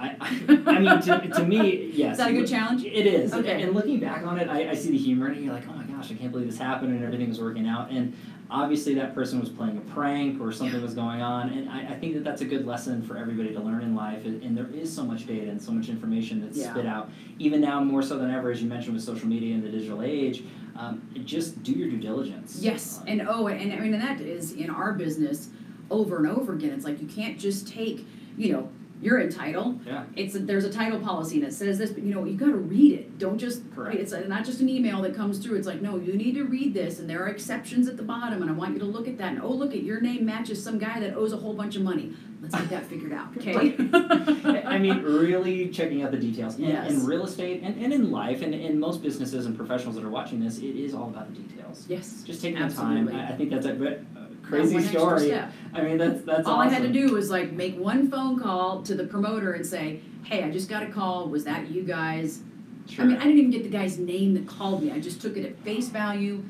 [0.00, 2.12] I, I, I mean, to, to me, yes.
[2.12, 2.84] Is that a good challenge?
[2.84, 3.34] It is.
[3.34, 3.62] Okay.
[3.62, 5.42] And looking back on it, I, I see the humor in it.
[5.42, 7.90] You're like, oh my gosh, I can't believe this happened and everything was working out.
[7.90, 8.16] And
[8.50, 11.50] obviously, that person was playing a prank or something was going on.
[11.50, 14.24] And I, I think that that's a good lesson for everybody to learn in life.
[14.24, 16.72] And, and there is so much data and so much information that's Yeah.
[16.72, 17.10] spit out.
[17.38, 20.02] Even now, more so than ever, as you mentioned with social media and the digital
[20.02, 20.44] age,
[20.76, 22.58] um, just do your due diligence.
[22.60, 25.50] Yes, Uh, and oh, and I mean, and that is in our business
[25.90, 26.70] over and over again.
[26.70, 28.68] It's like you can't just take, you know,
[29.00, 29.80] you're entitled.
[29.86, 30.04] Yeah.
[30.14, 32.56] It's a, there's a title policy that says this, but you know, you got to
[32.56, 33.18] read it.
[33.18, 33.96] Don't just Correct.
[33.96, 35.56] It's not just an email that comes through.
[35.56, 38.42] It's like no, you need to read this, and there are exceptions at the bottom,
[38.42, 39.32] and I want you to look at that.
[39.32, 41.82] And oh, look at your name matches some guy that owes a whole bunch of
[41.82, 42.14] money.
[42.42, 43.76] Let's get that figured out, okay?
[44.64, 46.56] I mean, really checking out the details.
[46.56, 46.90] In, Yes.
[46.90, 50.08] in real estate and, and in life, and in most businesses and professionals that are
[50.10, 51.84] watching this, it is all about the details.
[51.86, 53.08] yes, Just taking the time.
[53.08, 55.26] I, I think that's a but, uh, crazy one extra story.
[55.26, 55.52] step.
[55.74, 56.60] I mean, that's that's All.
[56.60, 60.00] I had to do was like make one phone call to the promoter and say,
[60.24, 61.28] "Hey, I just got a call.
[61.28, 62.40] Was that you guys?"
[62.88, 63.04] Sure.
[63.04, 64.90] I mean, I didn't even get the guy's name that called me.
[64.90, 66.42] I just took it at face value,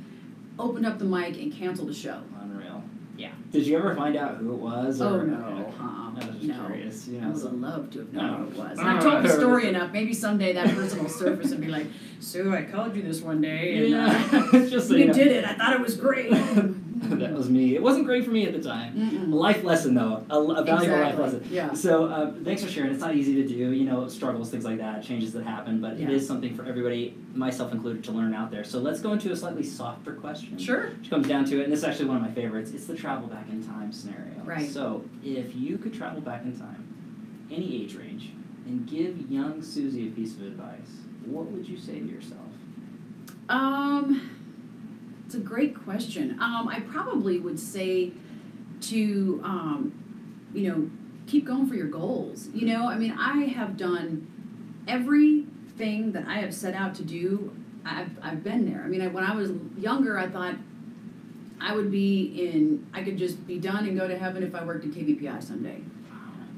[0.59, 2.23] opened up the mic, and canceled the show.
[2.41, 2.83] Unreal.
[3.19, 3.33] Yeah.
[3.53, 5.03] Did you ever find out who it was?
[5.03, 6.65] Oh or, no, uh-uh, I was just no.
[6.67, 7.07] curious.
[7.09, 8.79] You I know, would so- have loved to have known who it was.
[8.79, 8.91] And Oh.
[8.93, 9.93] I've told the story enough.
[9.93, 11.87] Maybe someday that person will surface and be like,
[12.21, 13.99] "Sue, I called you this one day, and uh,
[14.33, 14.51] yeah.
[14.71, 15.13] just so you you know.
[15.13, 15.45] did it.
[15.45, 16.33] I thought it was great."
[17.19, 17.75] that was me.
[17.75, 18.95] It wasn't great for me at the time.
[18.97, 19.33] A Mm-mm.
[19.33, 21.47] life lesson, though, a, a valuable life lesson.
[21.51, 21.73] yeah.
[21.73, 22.91] So uh, thanks for sharing.
[22.91, 25.99] It's not easy to do, you know, struggles, things like that, changes that happen, but
[25.99, 26.09] Yeah.
[26.09, 28.65] it is something for everybody, myself included, to learn out there.
[28.65, 30.59] So let's go into a slightly softer question.
[30.59, 30.91] Sure.
[31.01, 32.73] Which comes down to it, and this is actually one of my favorites.
[32.73, 34.35] It's the travel back in time scenario.
[34.45, 34.69] Right.
[34.71, 36.87] So if you could travel back in time,
[37.51, 38.31] any age range,
[38.67, 40.91] and give young Susie a piece of advice,
[41.25, 42.41] what would you say to yourself?
[43.49, 44.31] Um,
[45.31, 46.37] it's a great question.
[46.41, 48.11] Um, I probably would say
[48.81, 50.91] to, um, you know,
[51.29, 52.49] keep going for your goals.
[52.53, 54.27] You know, I mean, I have done
[54.89, 57.57] everything that I have set out to do.
[57.85, 58.83] I've, I've been there.
[58.83, 60.57] I mean, I, when I was younger, I thought
[61.61, 64.65] I would be in, I could just be done and go to heaven if I
[64.65, 65.81] worked at KBPI someday.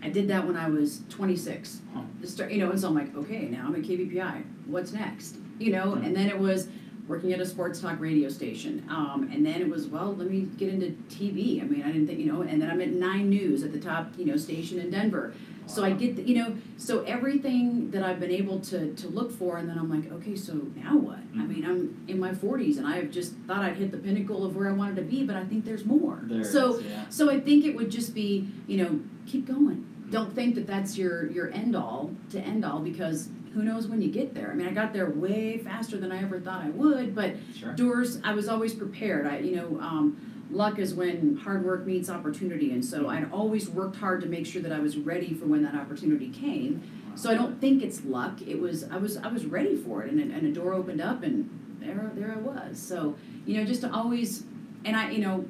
[0.03, 1.83] I did that when I was 26.
[1.93, 2.01] Huh.
[2.25, 4.45] Start, you know, and so I'm like, okay, now I'm at KBPI.
[4.65, 5.37] What's next?
[5.59, 6.69] You know, and then it was
[7.09, 8.85] working at a sports talk radio station.
[8.89, 11.61] Um, and then it was, well, let me get into TV.
[11.61, 13.81] I mean, I didn't think, you know, and then I'm at Nine News at the
[13.81, 15.35] top, you know, station in Denver.
[15.67, 19.31] So I get, the, you know, so everything that I've been able to, to look
[19.33, 21.19] for, and then I'm like, okay, so now what?
[21.35, 21.49] I Mhm.
[21.49, 24.69] mean, I'm in my 40s and I've just thought I'd hit the pinnacle of where
[24.69, 26.21] I wanted to be, but I think there's more.
[26.25, 27.05] There so, is, yeah.
[27.11, 29.87] so I think it would just be, you know, keep going.
[30.11, 34.01] Don't think that that's your your end all to end all because who knows when
[34.01, 34.51] you get there.
[34.51, 37.73] I mean, I got there way faster than I ever thought I would, but Sure.
[37.75, 39.27] doors i was always prepared.
[39.27, 43.71] I you know um, luck is when hard work meets opportunity and so i'd always
[43.71, 46.83] worked hard to make sure that i was ready for when that opportunity came.
[47.15, 48.41] So i don't think it's luck.
[48.43, 51.23] It was i was i was ready for it and, and a door opened up
[51.23, 51.49] and
[51.81, 52.79] there there i was.
[52.79, 54.45] So you know just to always
[54.85, 55.45] and i you know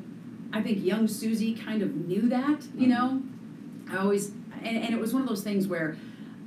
[0.53, 3.23] i think young susie kind of knew that you know?
[3.91, 4.29] I always
[4.63, 5.97] and, and it was one of those things where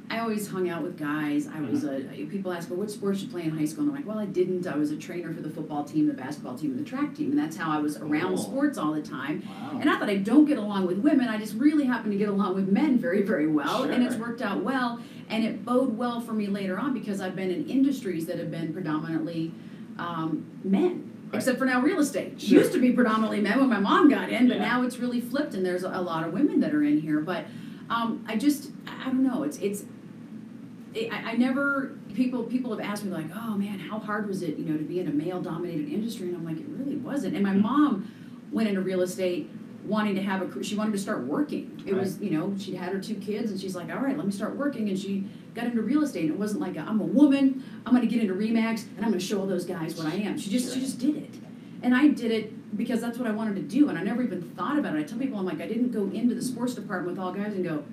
[0.09, 1.47] I always hung out with guys.
[1.47, 3.95] I was a people ask, "Well, what sports you play in high school?" And I'm
[3.95, 4.67] like, "Well, I didn't.
[4.67, 7.31] I was a trainer for the football team, the basketball team, and the track team,
[7.31, 8.37] and that's how I was around Cool.
[8.37, 9.71] sports all the time." Wow.
[9.77, 12.29] And not that I don't get along with women, I just really happen to get
[12.29, 14.99] along with men very, very well, and it's worked out well.
[15.29, 18.51] And it bode well for me later on because I've been in industries that have
[18.51, 19.51] been predominantly
[19.97, 21.11] um, men.
[21.31, 21.37] Right.
[21.39, 22.33] Except for now, real estate.
[22.33, 22.59] It Sure.
[22.59, 24.65] Used to be predominantly men when my mom got in, but Yeah.
[24.67, 27.21] now it's really flipped, and there's a lot of women that are in here.
[27.21, 27.45] But
[27.89, 29.43] um, I just, I I don't know.
[29.43, 29.85] It's it's
[30.95, 34.57] I, I never people people have asked me like, oh man, how hard was it,
[34.57, 36.27] you know, to be in a male dominated industry?
[36.27, 37.35] And I'm like, it really wasn't.
[37.35, 37.61] And my mm-hmm.
[37.61, 38.11] mom
[38.51, 39.49] went into real estate
[39.83, 41.83] wanting to have a she wanted to start working.
[41.85, 44.25] It was you know she had her two kids and she's like, all right, let
[44.25, 44.89] me start working.
[44.89, 46.23] And she got into real estate.
[46.23, 49.05] And it wasn't like i I'm a woman, I'm going to get into Remax and
[49.05, 50.37] I'm going to show all those guys what I am.
[50.37, 51.35] She just she just did it.
[51.81, 53.89] And I did it because that's what I wanted to do.
[53.89, 54.99] And I never even thought about it.
[54.99, 57.53] I tell people, I'm like, I didn't go into the sports department with all guys
[57.53, 57.83] and go,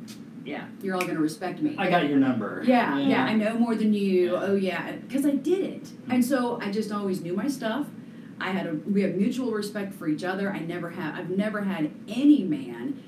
[0.45, 1.77] yeah, you're all going to respect me.
[1.79, 2.63] I got your number.
[2.65, 4.37] Yeah, yeah, I know more than you.
[4.37, 7.87] Oh yeah, because I did it, and so I just always knew my stuff.
[8.41, 10.51] I had a we have mutual respect for each other.
[10.51, 13.03] I never have I've never had any man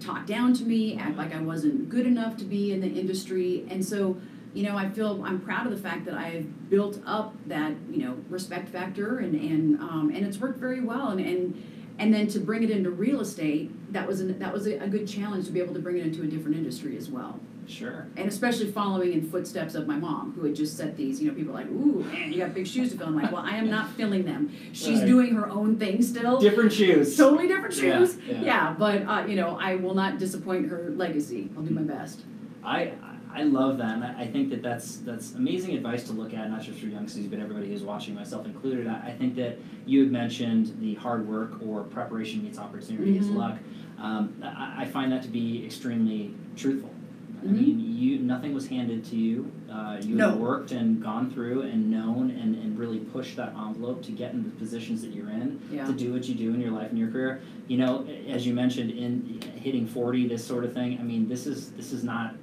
[0.00, 3.66] talk down to me, act like I wasn't good enough to be in the industry,
[3.70, 4.18] and so
[4.52, 8.04] you know I feel I'm proud of the fact that I've built up that you
[8.04, 11.76] know respect factor, and and um, and it's worked very well, and and.
[12.00, 14.88] And then to bring it into real estate, that was an, that was a, a
[14.88, 18.06] good challenge to be able to bring it into a different industry as well Sure.
[18.16, 21.22] and especially following in footsteps of my mom, who had just set these.
[21.22, 23.30] You know, people are like, "Ooh, man, you got big shoes to fill." I'm like,
[23.30, 24.50] "Well, I am not filling them.
[24.72, 25.06] She's Right.
[25.06, 26.40] doing her own thing still.
[26.40, 27.16] Different shoes.
[27.16, 28.16] Totally different Yeah, shoes.
[28.28, 28.74] yeah.
[28.76, 31.48] but uh, you know, I will not disappoint her legacy.
[31.56, 32.22] I'll do my best.
[32.64, 32.92] I
[33.32, 36.50] I love that, and I I think that that's that's amazing advice to look at,
[36.50, 38.86] not just for youngsters, but everybody who's watching, myself included.
[38.86, 43.26] I, I think that you had mentioned the hard work or preparation meets opportunity is
[43.28, 43.36] Mhm.
[43.36, 43.58] luck.
[43.98, 46.90] Um, I, I find that to be extremely truthful.
[47.42, 47.50] I Mhm.
[47.52, 49.50] mean, you nothing was handed to you.
[49.70, 50.30] Uh, you No.
[50.30, 54.34] have worked and gone through and known and, and really pushed that envelope to get
[54.34, 55.86] in the positions that you're in Yeah.
[55.86, 57.40] to do what you do in your life and your career.
[57.68, 60.98] You know, as you mentioned, in hitting forty, this sort of thing.
[60.98, 62.34] I mean, this is this is not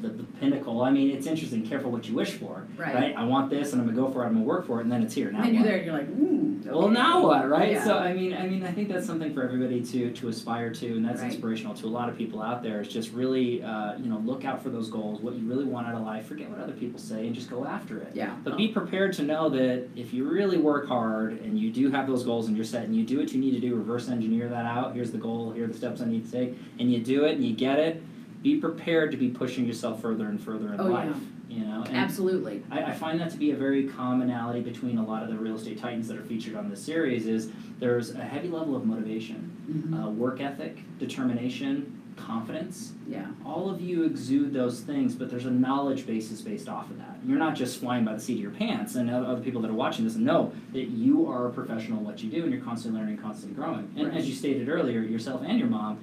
[0.00, 0.82] the, the pinnacle.
[0.82, 1.66] I mean, it's interesting.
[1.66, 3.14] Careful what you wish for, Right.
[3.16, 4.26] I want this, and I'm gonna go for it.
[4.26, 5.30] I'm gonna work for it, and then it's here.
[5.30, 7.72] Now and then you're there, and you're like, "Ooh." Well, now what, right?
[7.72, 7.84] Yeah.
[7.84, 10.86] So I mean, I mean, I think that's something for everybody to to aspire to,
[10.96, 11.30] and that's Right.
[11.30, 12.80] inspirational to a lot of people out there.
[12.80, 15.86] Is just really, uh, you know, look out for those goals, what you really want
[15.86, 16.26] out of life.
[16.26, 18.12] Forget what other people say, and just go after it.
[18.14, 18.34] Yeah.
[18.44, 22.06] But be prepared to know that if you really work hard and you do have
[22.06, 24.48] those goals and you're set and you do what you need to do, reverse engineer
[24.48, 24.94] that out.
[24.94, 25.52] Here's the goal.
[25.52, 27.78] Here are the steps I need to take, and you do it and you get
[27.78, 28.02] it.
[28.44, 30.92] Be prepared to be pushing yourself further and further in Oh, yeah.
[30.92, 31.16] life.
[31.48, 32.62] You know, and Absolutely.
[32.70, 35.56] I, I find that to be a very commonality between a lot of the real
[35.56, 37.26] estate titans that are featured on this series.
[37.26, 40.04] Is there's a heavy level of motivation, Mhm.
[40.06, 42.92] uh, work ethic, determination, confidence.
[43.08, 43.26] Yeah.
[43.46, 47.18] All of you exude those things, but there's a knowledge basis based off of that.
[47.26, 49.70] You're not just flying by the seat of your pants, and other other people that
[49.70, 52.62] are watching this know that you are a professional in what you do, and you're
[52.62, 53.88] constantly learning, constantly growing.
[53.96, 54.16] And Right.
[54.18, 55.98] as you stated earlier, yourself and your mom,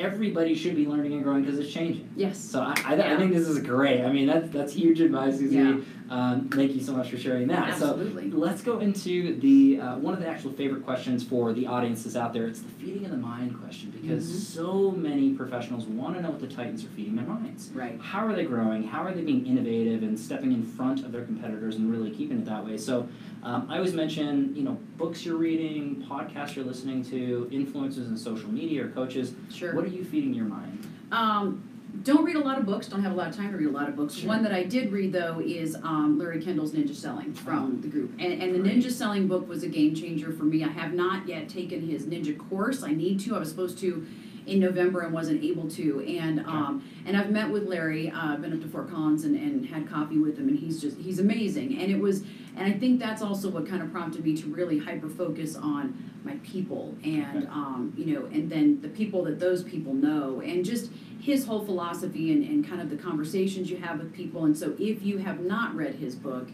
[0.00, 2.08] everybody should be learning and growing because it's changing.
[2.16, 2.38] Yes.
[2.38, 3.18] So I, I, I Yeah.
[3.18, 4.02] think this is great.
[4.02, 5.56] I mean, that's that's huge advice, Susie.
[5.56, 5.76] Yeah.
[6.10, 7.68] Um, thank you so much for sharing that.
[7.68, 8.32] Absolutely.
[8.32, 12.16] So let's go into the uh, one of the actual favorite questions for the audiences
[12.16, 12.48] out there.
[12.48, 14.34] It's the feeding of the mind question because Mhm.
[14.40, 17.70] so many professionals want to know what the Titans are feeding their minds.
[17.72, 17.96] Right.
[18.00, 18.82] How are they growing?
[18.82, 22.38] How are they being innovative and stepping in front of their competitors and really keeping
[22.38, 22.76] it that way?
[22.76, 23.06] So
[23.44, 28.16] um, I always mention, you know, books you're reading, podcasts you're listening to, influencers in
[28.16, 29.32] social media or coaches.
[29.48, 29.76] Sure.
[29.76, 30.86] What are you feeding your mind?
[31.12, 31.62] Um,
[32.02, 32.86] don't read a lot of books.
[32.86, 34.14] Don't have a lot of time to read a lot of books.
[34.14, 34.28] Sure.
[34.28, 38.12] One that I did read though is um, Larry Kendall's Ninja Selling from the group,
[38.18, 38.76] and, and the Great.
[38.76, 40.64] Ninja Selling book was a game changer for me.
[40.64, 42.82] I have not yet taken his Ninja course.
[42.82, 43.36] I need to.
[43.36, 44.06] I was supposed to
[44.46, 46.00] in November and wasn't able to.
[46.00, 48.10] And um, and I've met with Larry.
[48.10, 50.80] Uh, I've been up to Fort Collins and, and had coffee with him, and he's
[50.80, 51.80] just he's amazing.
[51.80, 52.22] And it was,
[52.56, 56.10] and I think that's also what kind of prompted me to really hyper focus on
[56.24, 60.64] my people and um, you know, and then the people that those people know, and
[60.64, 64.44] just his whole philosophy and, and kind of the conversations you have with people.
[64.44, 66.48] And so, if you have not read his book,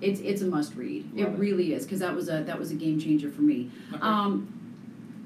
[0.00, 1.12] it's it's a must read.
[1.14, 1.38] Love it.
[1.38, 3.70] really is because that was a that was a game changer for me.
[3.92, 4.02] Okay.
[4.02, 4.59] Um,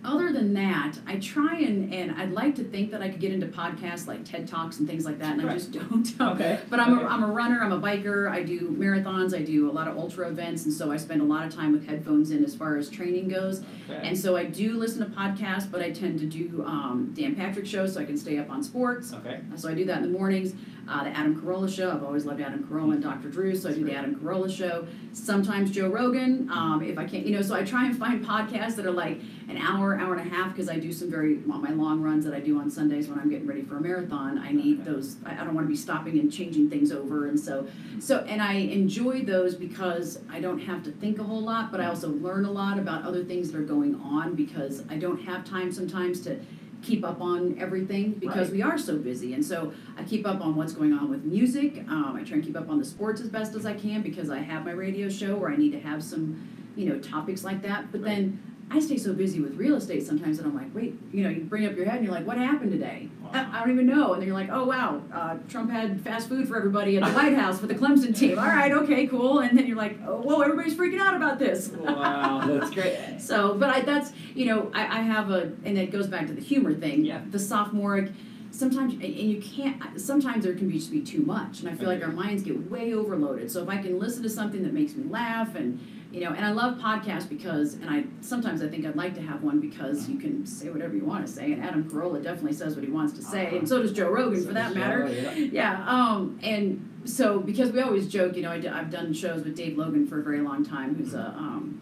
[0.05, 3.33] other than that, I try and, and I'd like to think that I could get
[3.33, 5.55] into podcasts like TED Talks and things like that, and I Right.
[5.55, 6.21] just don't.
[6.21, 6.61] okay.
[6.71, 7.05] But I'm okay.
[7.05, 9.97] a, I'm a runner, I'm a biker, I do marathons, I do a lot of
[9.97, 12.77] ultra events, and so I spend a lot of time with headphones in as far
[12.77, 13.63] as training goes.
[13.91, 14.07] Okay.
[14.07, 17.67] And so I do listen to podcasts, but I tend to do um, Dan Patrick
[17.67, 19.13] shows so I can stay up on sports.
[19.13, 19.41] okay.
[19.57, 20.53] So I do that in the mornings.
[20.87, 21.91] Uh, the Adam Carolla show.
[21.91, 23.29] I've always loved Adam Carolla and Dr.
[23.31, 24.87] Drew, so I do the Adam Carolla show.
[25.13, 27.41] Sometimes Joe Rogan, um, if I can't, you know.
[27.43, 30.53] So I try and find podcasts that are like an hour, hour and a half,
[30.53, 33.19] because I do some very on my long runs that I do on Sundays when
[33.19, 34.39] I'm getting ready for a marathon.
[34.39, 34.91] I need Okay.
[34.91, 35.17] those.
[35.25, 37.67] I, I don't want to be stopping and changing things over, and so
[37.99, 41.81] so and I enjoy those because I don't have to think a whole lot, but
[41.81, 45.23] I also learn a lot about other things that are going on because I don't
[45.23, 46.39] have time sometimes to
[46.85, 48.57] keep up on everything because Right.
[48.57, 49.33] we are so busy.
[49.35, 51.85] And so I keep up on what's going on with music.
[51.89, 54.31] Um, I try and keep up on the sports as best as I can because
[54.31, 56.37] I have my radio show where I need to have some,
[56.77, 57.91] you know, topics like that.
[57.91, 58.39] But then
[58.75, 61.45] I stay so busy with real estate sometimes that I'm like, wait, you know, you
[61.45, 63.09] bring up your head and you're like, what happened today?
[63.23, 63.31] Wow.
[63.33, 64.15] I, I don't even know.
[64.15, 67.13] And then you're like, oh wow, uh, Trump had fast food for everybody at the
[67.17, 68.37] White House for the Clemson team.
[68.37, 69.39] All right, okay, cool.
[69.39, 71.69] And then you're like, oh, whoa, everybody's freaking out about this.
[71.69, 73.21] Wow, that's great.
[73.21, 76.33] So, but I, that's, you know, I, I have a, and it goes back to
[76.33, 77.05] the humor thing.
[77.05, 77.21] Yeah.
[77.31, 78.11] The sophomoric,
[78.55, 81.61] sometimes, and you can't, sometimes there can be just be too much.
[81.61, 83.51] And I feel like our minds get way overloaded.
[83.51, 85.81] So if I can listen to something that makes me laugh and,
[86.13, 89.23] you know, and I love podcasts because, and I, sometimes I think I'd like to
[89.23, 91.53] have one because you can say whatever you want to say.
[91.53, 93.59] And Adam Carolla definitely says what he wants to say.
[93.59, 95.09] And so does Joe Rogan So for that matter.
[95.09, 95.33] Yeah.
[95.33, 99.43] Yeah, um, and so because we always joke, you know, I d- I've done shows
[99.45, 101.81] with Dave Logan for a very long time, who's a um,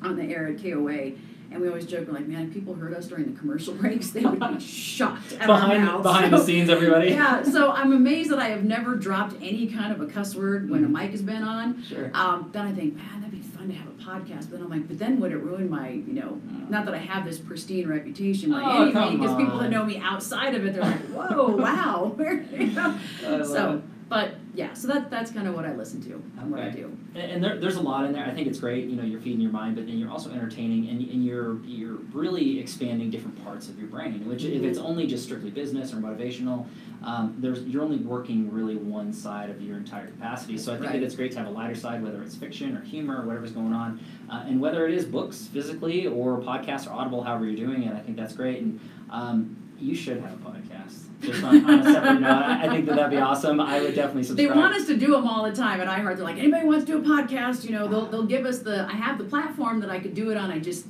[0.00, 1.12] on the air at KOA,
[1.52, 4.10] and we always joke, we're like, man, if people heard us during the commercial breaks,
[4.10, 6.02] they would be shocked at our Behind mouths.
[6.02, 7.10] behind the scenes, everybody.
[7.10, 10.68] Yeah, so I'm amazed that I have never dropped any kind of a cuss word
[10.70, 11.82] when a mic has been on.
[11.82, 12.10] Sure.
[12.14, 14.50] Um, then I think, man, that'd be fun to have a podcast.
[14.50, 16.98] But then I'm like, but then would it ruin my, you know, not that I
[16.98, 20.64] have this pristine reputation by Oh, any means, because people that know me outside of
[20.66, 22.16] it, they're like, whoa, wow,
[22.52, 22.98] you know?
[23.20, 26.66] So, but yeah, so that that's kind of what I listen to and what I
[26.68, 26.80] Okay.
[26.82, 26.96] do.
[27.14, 28.24] And, and there, there's a lot in there.
[28.24, 28.84] I think it's great.
[28.88, 31.96] You know, you're feeding your mind, but then you're also entertaining, and, and you're you're
[32.12, 34.28] really expanding different parts of your brain.
[34.28, 36.66] Which, if it's only just strictly business or motivational,
[37.02, 40.58] um, there's you're only working really one side of your entire capacity.
[40.58, 41.00] So I think Right.
[41.00, 43.52] that it's great to have a lighter side, whether it's fiction or humor or whatever's
[43.52, 47.56] going on, uh, and whether it is books physically or podcasts or Audible, however you're
[47.66, 47.94] doing it.
[47.94, 48.78] I think that's great, and
[49.10, 50.98] um, you should have a podcast.
[51.20, 53.60] Just on, on a separate note, I think that that'd be awesome.
[53.60, 54.54] I would definitely subscribe.
[54.54, 56.16] They want us to do them all the time at iHeart.
[56.16, 57.64] They're like, anybody wants to do a podcast?
[57.64, 58.86] You know, they'll they'll give us the.
[58.88, 60.50] I have the platform that I could do it on.
[60.50, 60.86] I just,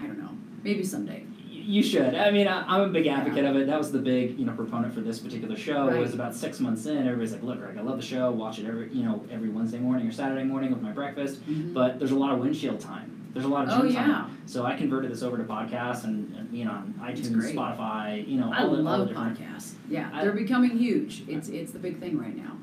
[0.00, 0.30] I don't know.
[0.62, 1.24] Maybe someday.
[1.50, 2.14] You should.
[2.14, 3.66] I mean, I, I'm a big advocate of it.
[3.66, 5.88] That was the big, you know, proponent for this particular show.
[5.88, 6.98] It was about six months in.
[6.98, 8.30] Everybody's like, "Look, Greg, I love the show.
[8.30, 11.74] Watch it every, you know, every Wednesday morning or Saturday morning with my breakfast." Mm-hmm.
[11.74, 13.17] But there's a lot of windshield time.
[13.38, 14.38] There's a lot of Oh gym yeah, time.
[14.46, 17.54] So I converted this over to podcasts and, and you know, on iTunes, great.
[17.54, 19.38] Spotify, you know, I all the, all the love different.
[19.38, 19.74] podcasts.
[19.88, 21.22] Yeah, I- they're becoming huge.
[21.28, 22.56] It's it's the big thing right now.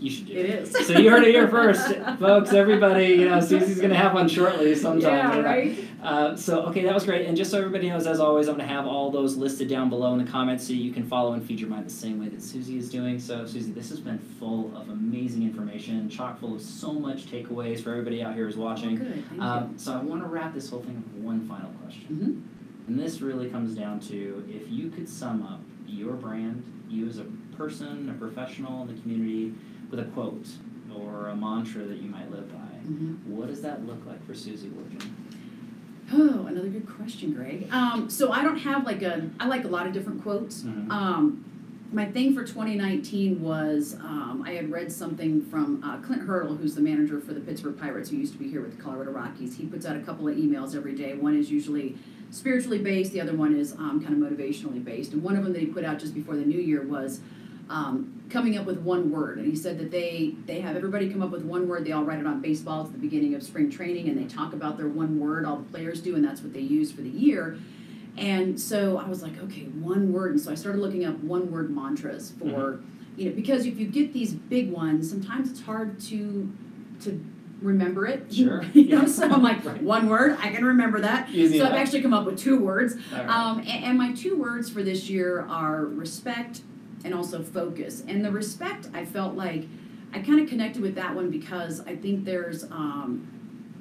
[0.00, 0.86] You should do It is.
[0.86, 2.52] So you heard it here first, folks.
[2.52, 5.02] Everybody, you know, Susie's gonna have one shortly sometime.
[5.02, 5.78] Yeah, right.
[6.02, 7.26] Uh, so okay, that was great.
[7.26, 10.12] And just so everybody knows, as always, I'm gonna have all those listed down below
[10.12, 12.42] in the comments so you can follow and feed your mind the same way that
[12.42, 13.18] Susie is doing.
[13.18, 17.82] So Susie, this has been full of amazing information, chock full of so much takeaways
[17.82, 18.96] for everybody out here who's watching.
[18.96, 19.24] Good.
[19.28, 22.16] Thank Um, so I want to wrap this whole thing with one final question, you.
[22.16, 22.40] hmm
[22.86, 27.18] and this really comes down to if you could sum up your brand, you as
[27.18, 27.24] a
[27.56, 29.54] person, a professional in the community,
[29.94, 30.46] with a quote
[30.94, 32.58] or a mantra that you might live by.
[32.58, 35.08] hmm What does that look like for Susie Wargin?
[36.12, 37.68] Oh, another good question, Greg.
[37.72, 39.28] Um, so I don't have like a.
[39.40, 40.62] I like a lot of different quotes.
[40.62, 40.90] Mhm.
[40.90, 41.44] Um,
[41.92, 46.74] my thing for 2019 was um, I had read something from uh, Clint Hurdle, who's
[46.74, 49.56] the manager for the Pittsburgh Pirates, who used to be here with the Colorado Rockies.
[49.56, 51.14] He puts out a couple of emails every day.
[51.14, 51.96] One is usually
[52.30, 53.12] spiritually based.
[53.12, 55.12] The other one is um, kind of motivationally based.
[55.12, 57.20] And one of them that he put out just before the new year was
[57.70, 59.38] um, coming up with one word.
[59.38, 61.84] And he said that they they have everybody come up with one word.
[61.84, 64.52] They all write it on baseballs at the beginning of spring training, and they talk
[64.52, 65.44] about their one word.
[65.44, 67.58] All the players do, and that's what they use for the year.
[68.16, 70.32] And so I was like, okay, one word.
[70.32, 72.80] And so I started looking up one word mantras for,
[73.16, 76.52] you know, because if you get these big ones, sometimes it's hard to
[77.02, 77.24] to
[77.60, 78.26] remember it.
[78.32, 78.62] Sure.
[78.72, 79.82] you know, so I'm like, Right.
[79.82, 81.28] one word, I can remember that.
[81.30, 82.94] Easy so I've actually come up with two words.
[83.12, 83.26] Right.
[83.28, 86.62] Um, a- and, my two words for this year are respect
[87.04, 88.02] and also focus.
[88.08, 89.66] And the respect, I felt like
[90.12, 93.28] I kind of connected with that one because I think there's, um,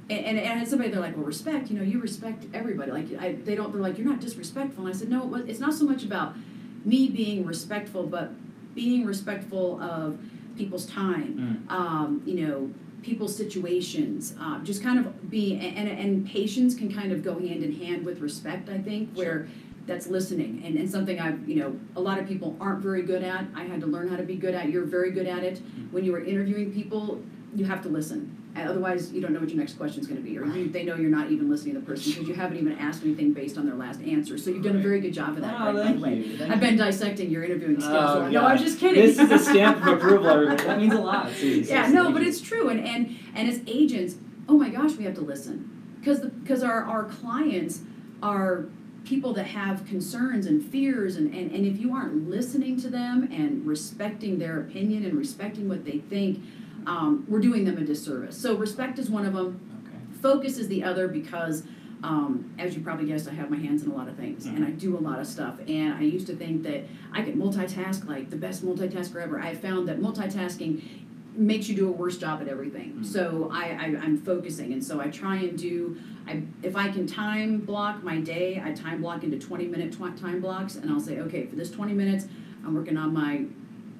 [0.09, 1.69] and, and, and I had somebody they're like, well, respect.
[1.69, 2.91] You know, you respect everybody.
[2.91, 3.71] Like, I, they don't.
[3.71, 4.85] They're like, you're not disrespectful.
[4.85, 6.35] And I said, no, it's not so much about
[6.83, 8.31] me being respectful, but
[8.75, 10.19] being respectful of
[10.57, 11.65] people's time.
[11.69, 12.71] Um, you know,
[13.03, 14.33] people's situations.
[14.39, 17.73] Uh, just kind of be and, and and patience can kind of go hand in
[17.73, 18.69] hand with respect.
[18.69, 19.47] I think where
[19.85, 23.23] that's listening and, and something I've you know a lot of people aren't very good
[23.23, 23.45] at.
[23.55, 24.69] I had to learn how to be good at.
[24.69, 25.55] You're very good at it.
[25.55, 25.93] Mm-hmm.
[25.93, 27.21] When you are interviewing people,
[27.55, 28.37] you have to listen.
[28.55, 30.83] Otherwise, you don't know what your next question is going to be, or you, they
[30.83, 33.57] know you're not even listening to the person because you haven't even asked anything based
[33.57, 34.37] on their last answer.
[34.37, 35.55] So you've done a very good job of that.
[35.59, 36.37] Oh, right, thank you.
[36.37, 38.11] Thank I've been dissecting your interviewing oh, skills.
[38.11, 39.01] Oh, no, I'm just kidding.
[39.01, 40.63] This is a stamp of approval, everybody.
[40.65, 41.31] That means a lot.
[41.43, 44.15] Yeah, no, but it's true, and and and as agents,
[44.47, 47.81] oh my gosh, we have to listen because because our our clients
[48.21, 48.65] are
[49.05, 53.27] people that have concerns and fears and, and and if you aren't listening to them
[53.31, 56.43] and respecting their opinion and respecting what they think
[56.85, 58.37] um, we're doing them a disservice.
[58.37, 59.59] So respect is one of them.
[59.87, 60.19] Okay.
[60.21, 61.63] focus is the other because
[62.03, 64.65] um, as you probably guessed i have my hands in a lot of things and
[64.65, 65.55] i do a lot of stuff.
[65.67, 66.83] And i used to think that
[67.13, 69.39] i could multitask like the best multitasker ever.
[69.39, 71.02] I found that multitasking
[71.35, 73.05] makes you do a worse job at everything Mhm.
[73.05, 77.07] so I, I i'm focusing and so i try and do I, if i can
[77.07, 80.99] time block my day i time block into 20 minute tw- time blocks and i'll
[80.99, 82.27] say okay for this 20 minutes
[82.65, 83.45] i'm working on my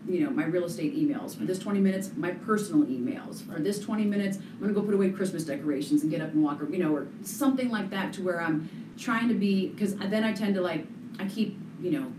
[0.06, 1.34] you know, my real estate emails.
[1.34, 3.42] For this twenty minutes, my personal emails.
[3.42, 6.44] For this twenty minutes, I'm gonna go put away Christmas decorations and get up and
[6.44, 9.96] walk, or, you know, or something like that to where I'm trying to be, because
[9.96, 10.86] then I tend to like,
[11.20, 12.12] I keep, you know,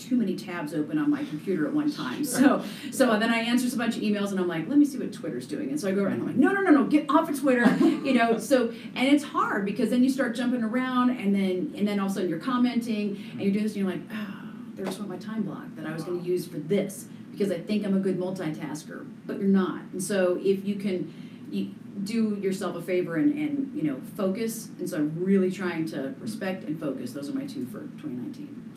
[0.00, 2.24] too many tabs open on my computer at one time.
[2.24, 4.98] So, so then I answer a bunch of emails and I'm like, let me see
[4.98, 5.70] what Twitter's doing.
[5.70, 7.38] And so I go around and I'm like, no, no, no, no, get off of
[7.38, 8.38] Twitter, you know.
[8.38, 12.06] So, and it's hard because then you start jumping around and then, and then all
[12.06, 14.40] of a sudden you're commenting and you're doing this and you're like, oh,
[14.74, 17.84] there's what my time block that I was gonna use for this because I think
[17.84, 19.82] I'm a good multitasker, but you're not.
[19.92, 21.12] And so if you can
[21.50, 21.74] you
[22.04, 26.14] do yourself a favor and, and you know focus, and so I'm really trying to
[26.20, 27.12] respect and focus.
[27.12, 28.69] Those are my two for 2019.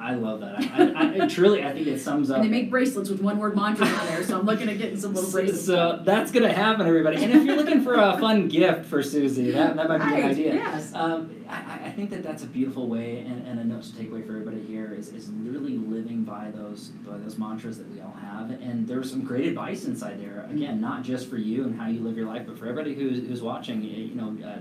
[0.00, 0.58] I love that.
[0.58, 2.38] I, I, I truly, I think it sums up.
[2.38, 4.98] And they make bracelets with one word mantras on there, so I'm looking at getting
[4.98, 5.64] some little bracelets.
[5.64, 7.22] so that's gonna happen, everybody.
[7.22, 10.24] And if you're looking for a fun gift for Susie, that, that might be Right,
[10.24, 10.54] an idea.
[10.54, 10.94] Yes.
[10.94, 14.10] Um, I, I think that that's a beautiful way, and, and a note to take
[14.10, 18.00] away for everybody here is, is really living by those by those mantras that we
[18.00, 18.50] all have.
[18.50, 20.46] And there's some great advice inside there.
[20.50, 23.26] Again, not just for you and how you live your life, but for everybody who's,
[23.26, 23.82] who's watching.
[23.82, 24.58] You know, uh,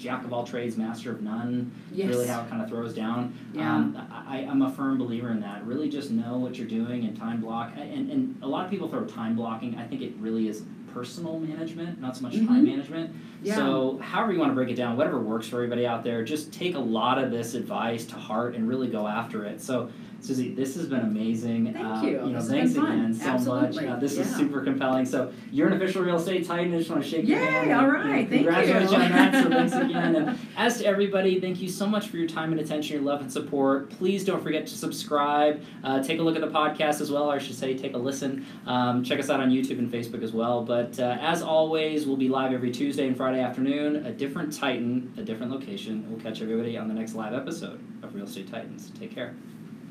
[0.00, 1.70] jack of all trades, master of none.
[1.92, 2.08] Yes.
[2.08, 3.34] Really, how it kind of throws down.
[3.52, 3.74] Yeah.
[3.76, 5.64] Um, I, I'm a firm believer in that.
[5.66, 7.72] Really, just know what you're doing and time block.
[7.76, 9.76] And, and a lot of people throw time blocking.
[9.78, 12.64] I think it really is personal management, not so much time Mhm.
[12.64, 13.14] management.
[13.42, 13.54] Yeah.
[13.54, 16.52] So, however you want to break it down, whatever works for everybody out there, just
[16.52, 19.60] take a lot of this advice to heart and really go after it.
[19.62, 19.88] So,
[20.22, 21.72] Susie, this has been amazing.
[21.72, 22.10] Thank Uh, you.
[22.10, 23.86] You know, This thanks again so Absolutely.
[23.86, 23.96] much.
[23.96, 24.36] Uh, this is Yeah.
[24.36, 25.06] super compelling.
[25.06, 26.74] So, you're an official real estate titan.
[26.74, 27.72] I just want to shake your Yay, hand.
[27.72, 28.36] all and, right, you know, thank you.
[28.38, 29.42] Congratulations on that.
[29.44, 30.14] So, thanks again.
[30.16, 33.22] And as to everybody, thank you so much for your time and attention, your love
[33.22, 33.88] and support.
[33.90, 35.62] Please don't forget to subscribe.
[35.82, 37.98] Uh, take a look at the podcast as well, or I should say, take a
[37.98, 38.44] listen.
[38.66, 40.62] Um, check us out on YouTube and Facebook as well.
[40.64, 44.04] But uh, as always, we'll be live every Tuesday and Friday afternoon.
[44.04, 46.04] A different Titan, a different location.
[46.10, 48.92] We'll catch everybody on the next live episode of Real Estate Titans.
[48.98, 49.34] Take care.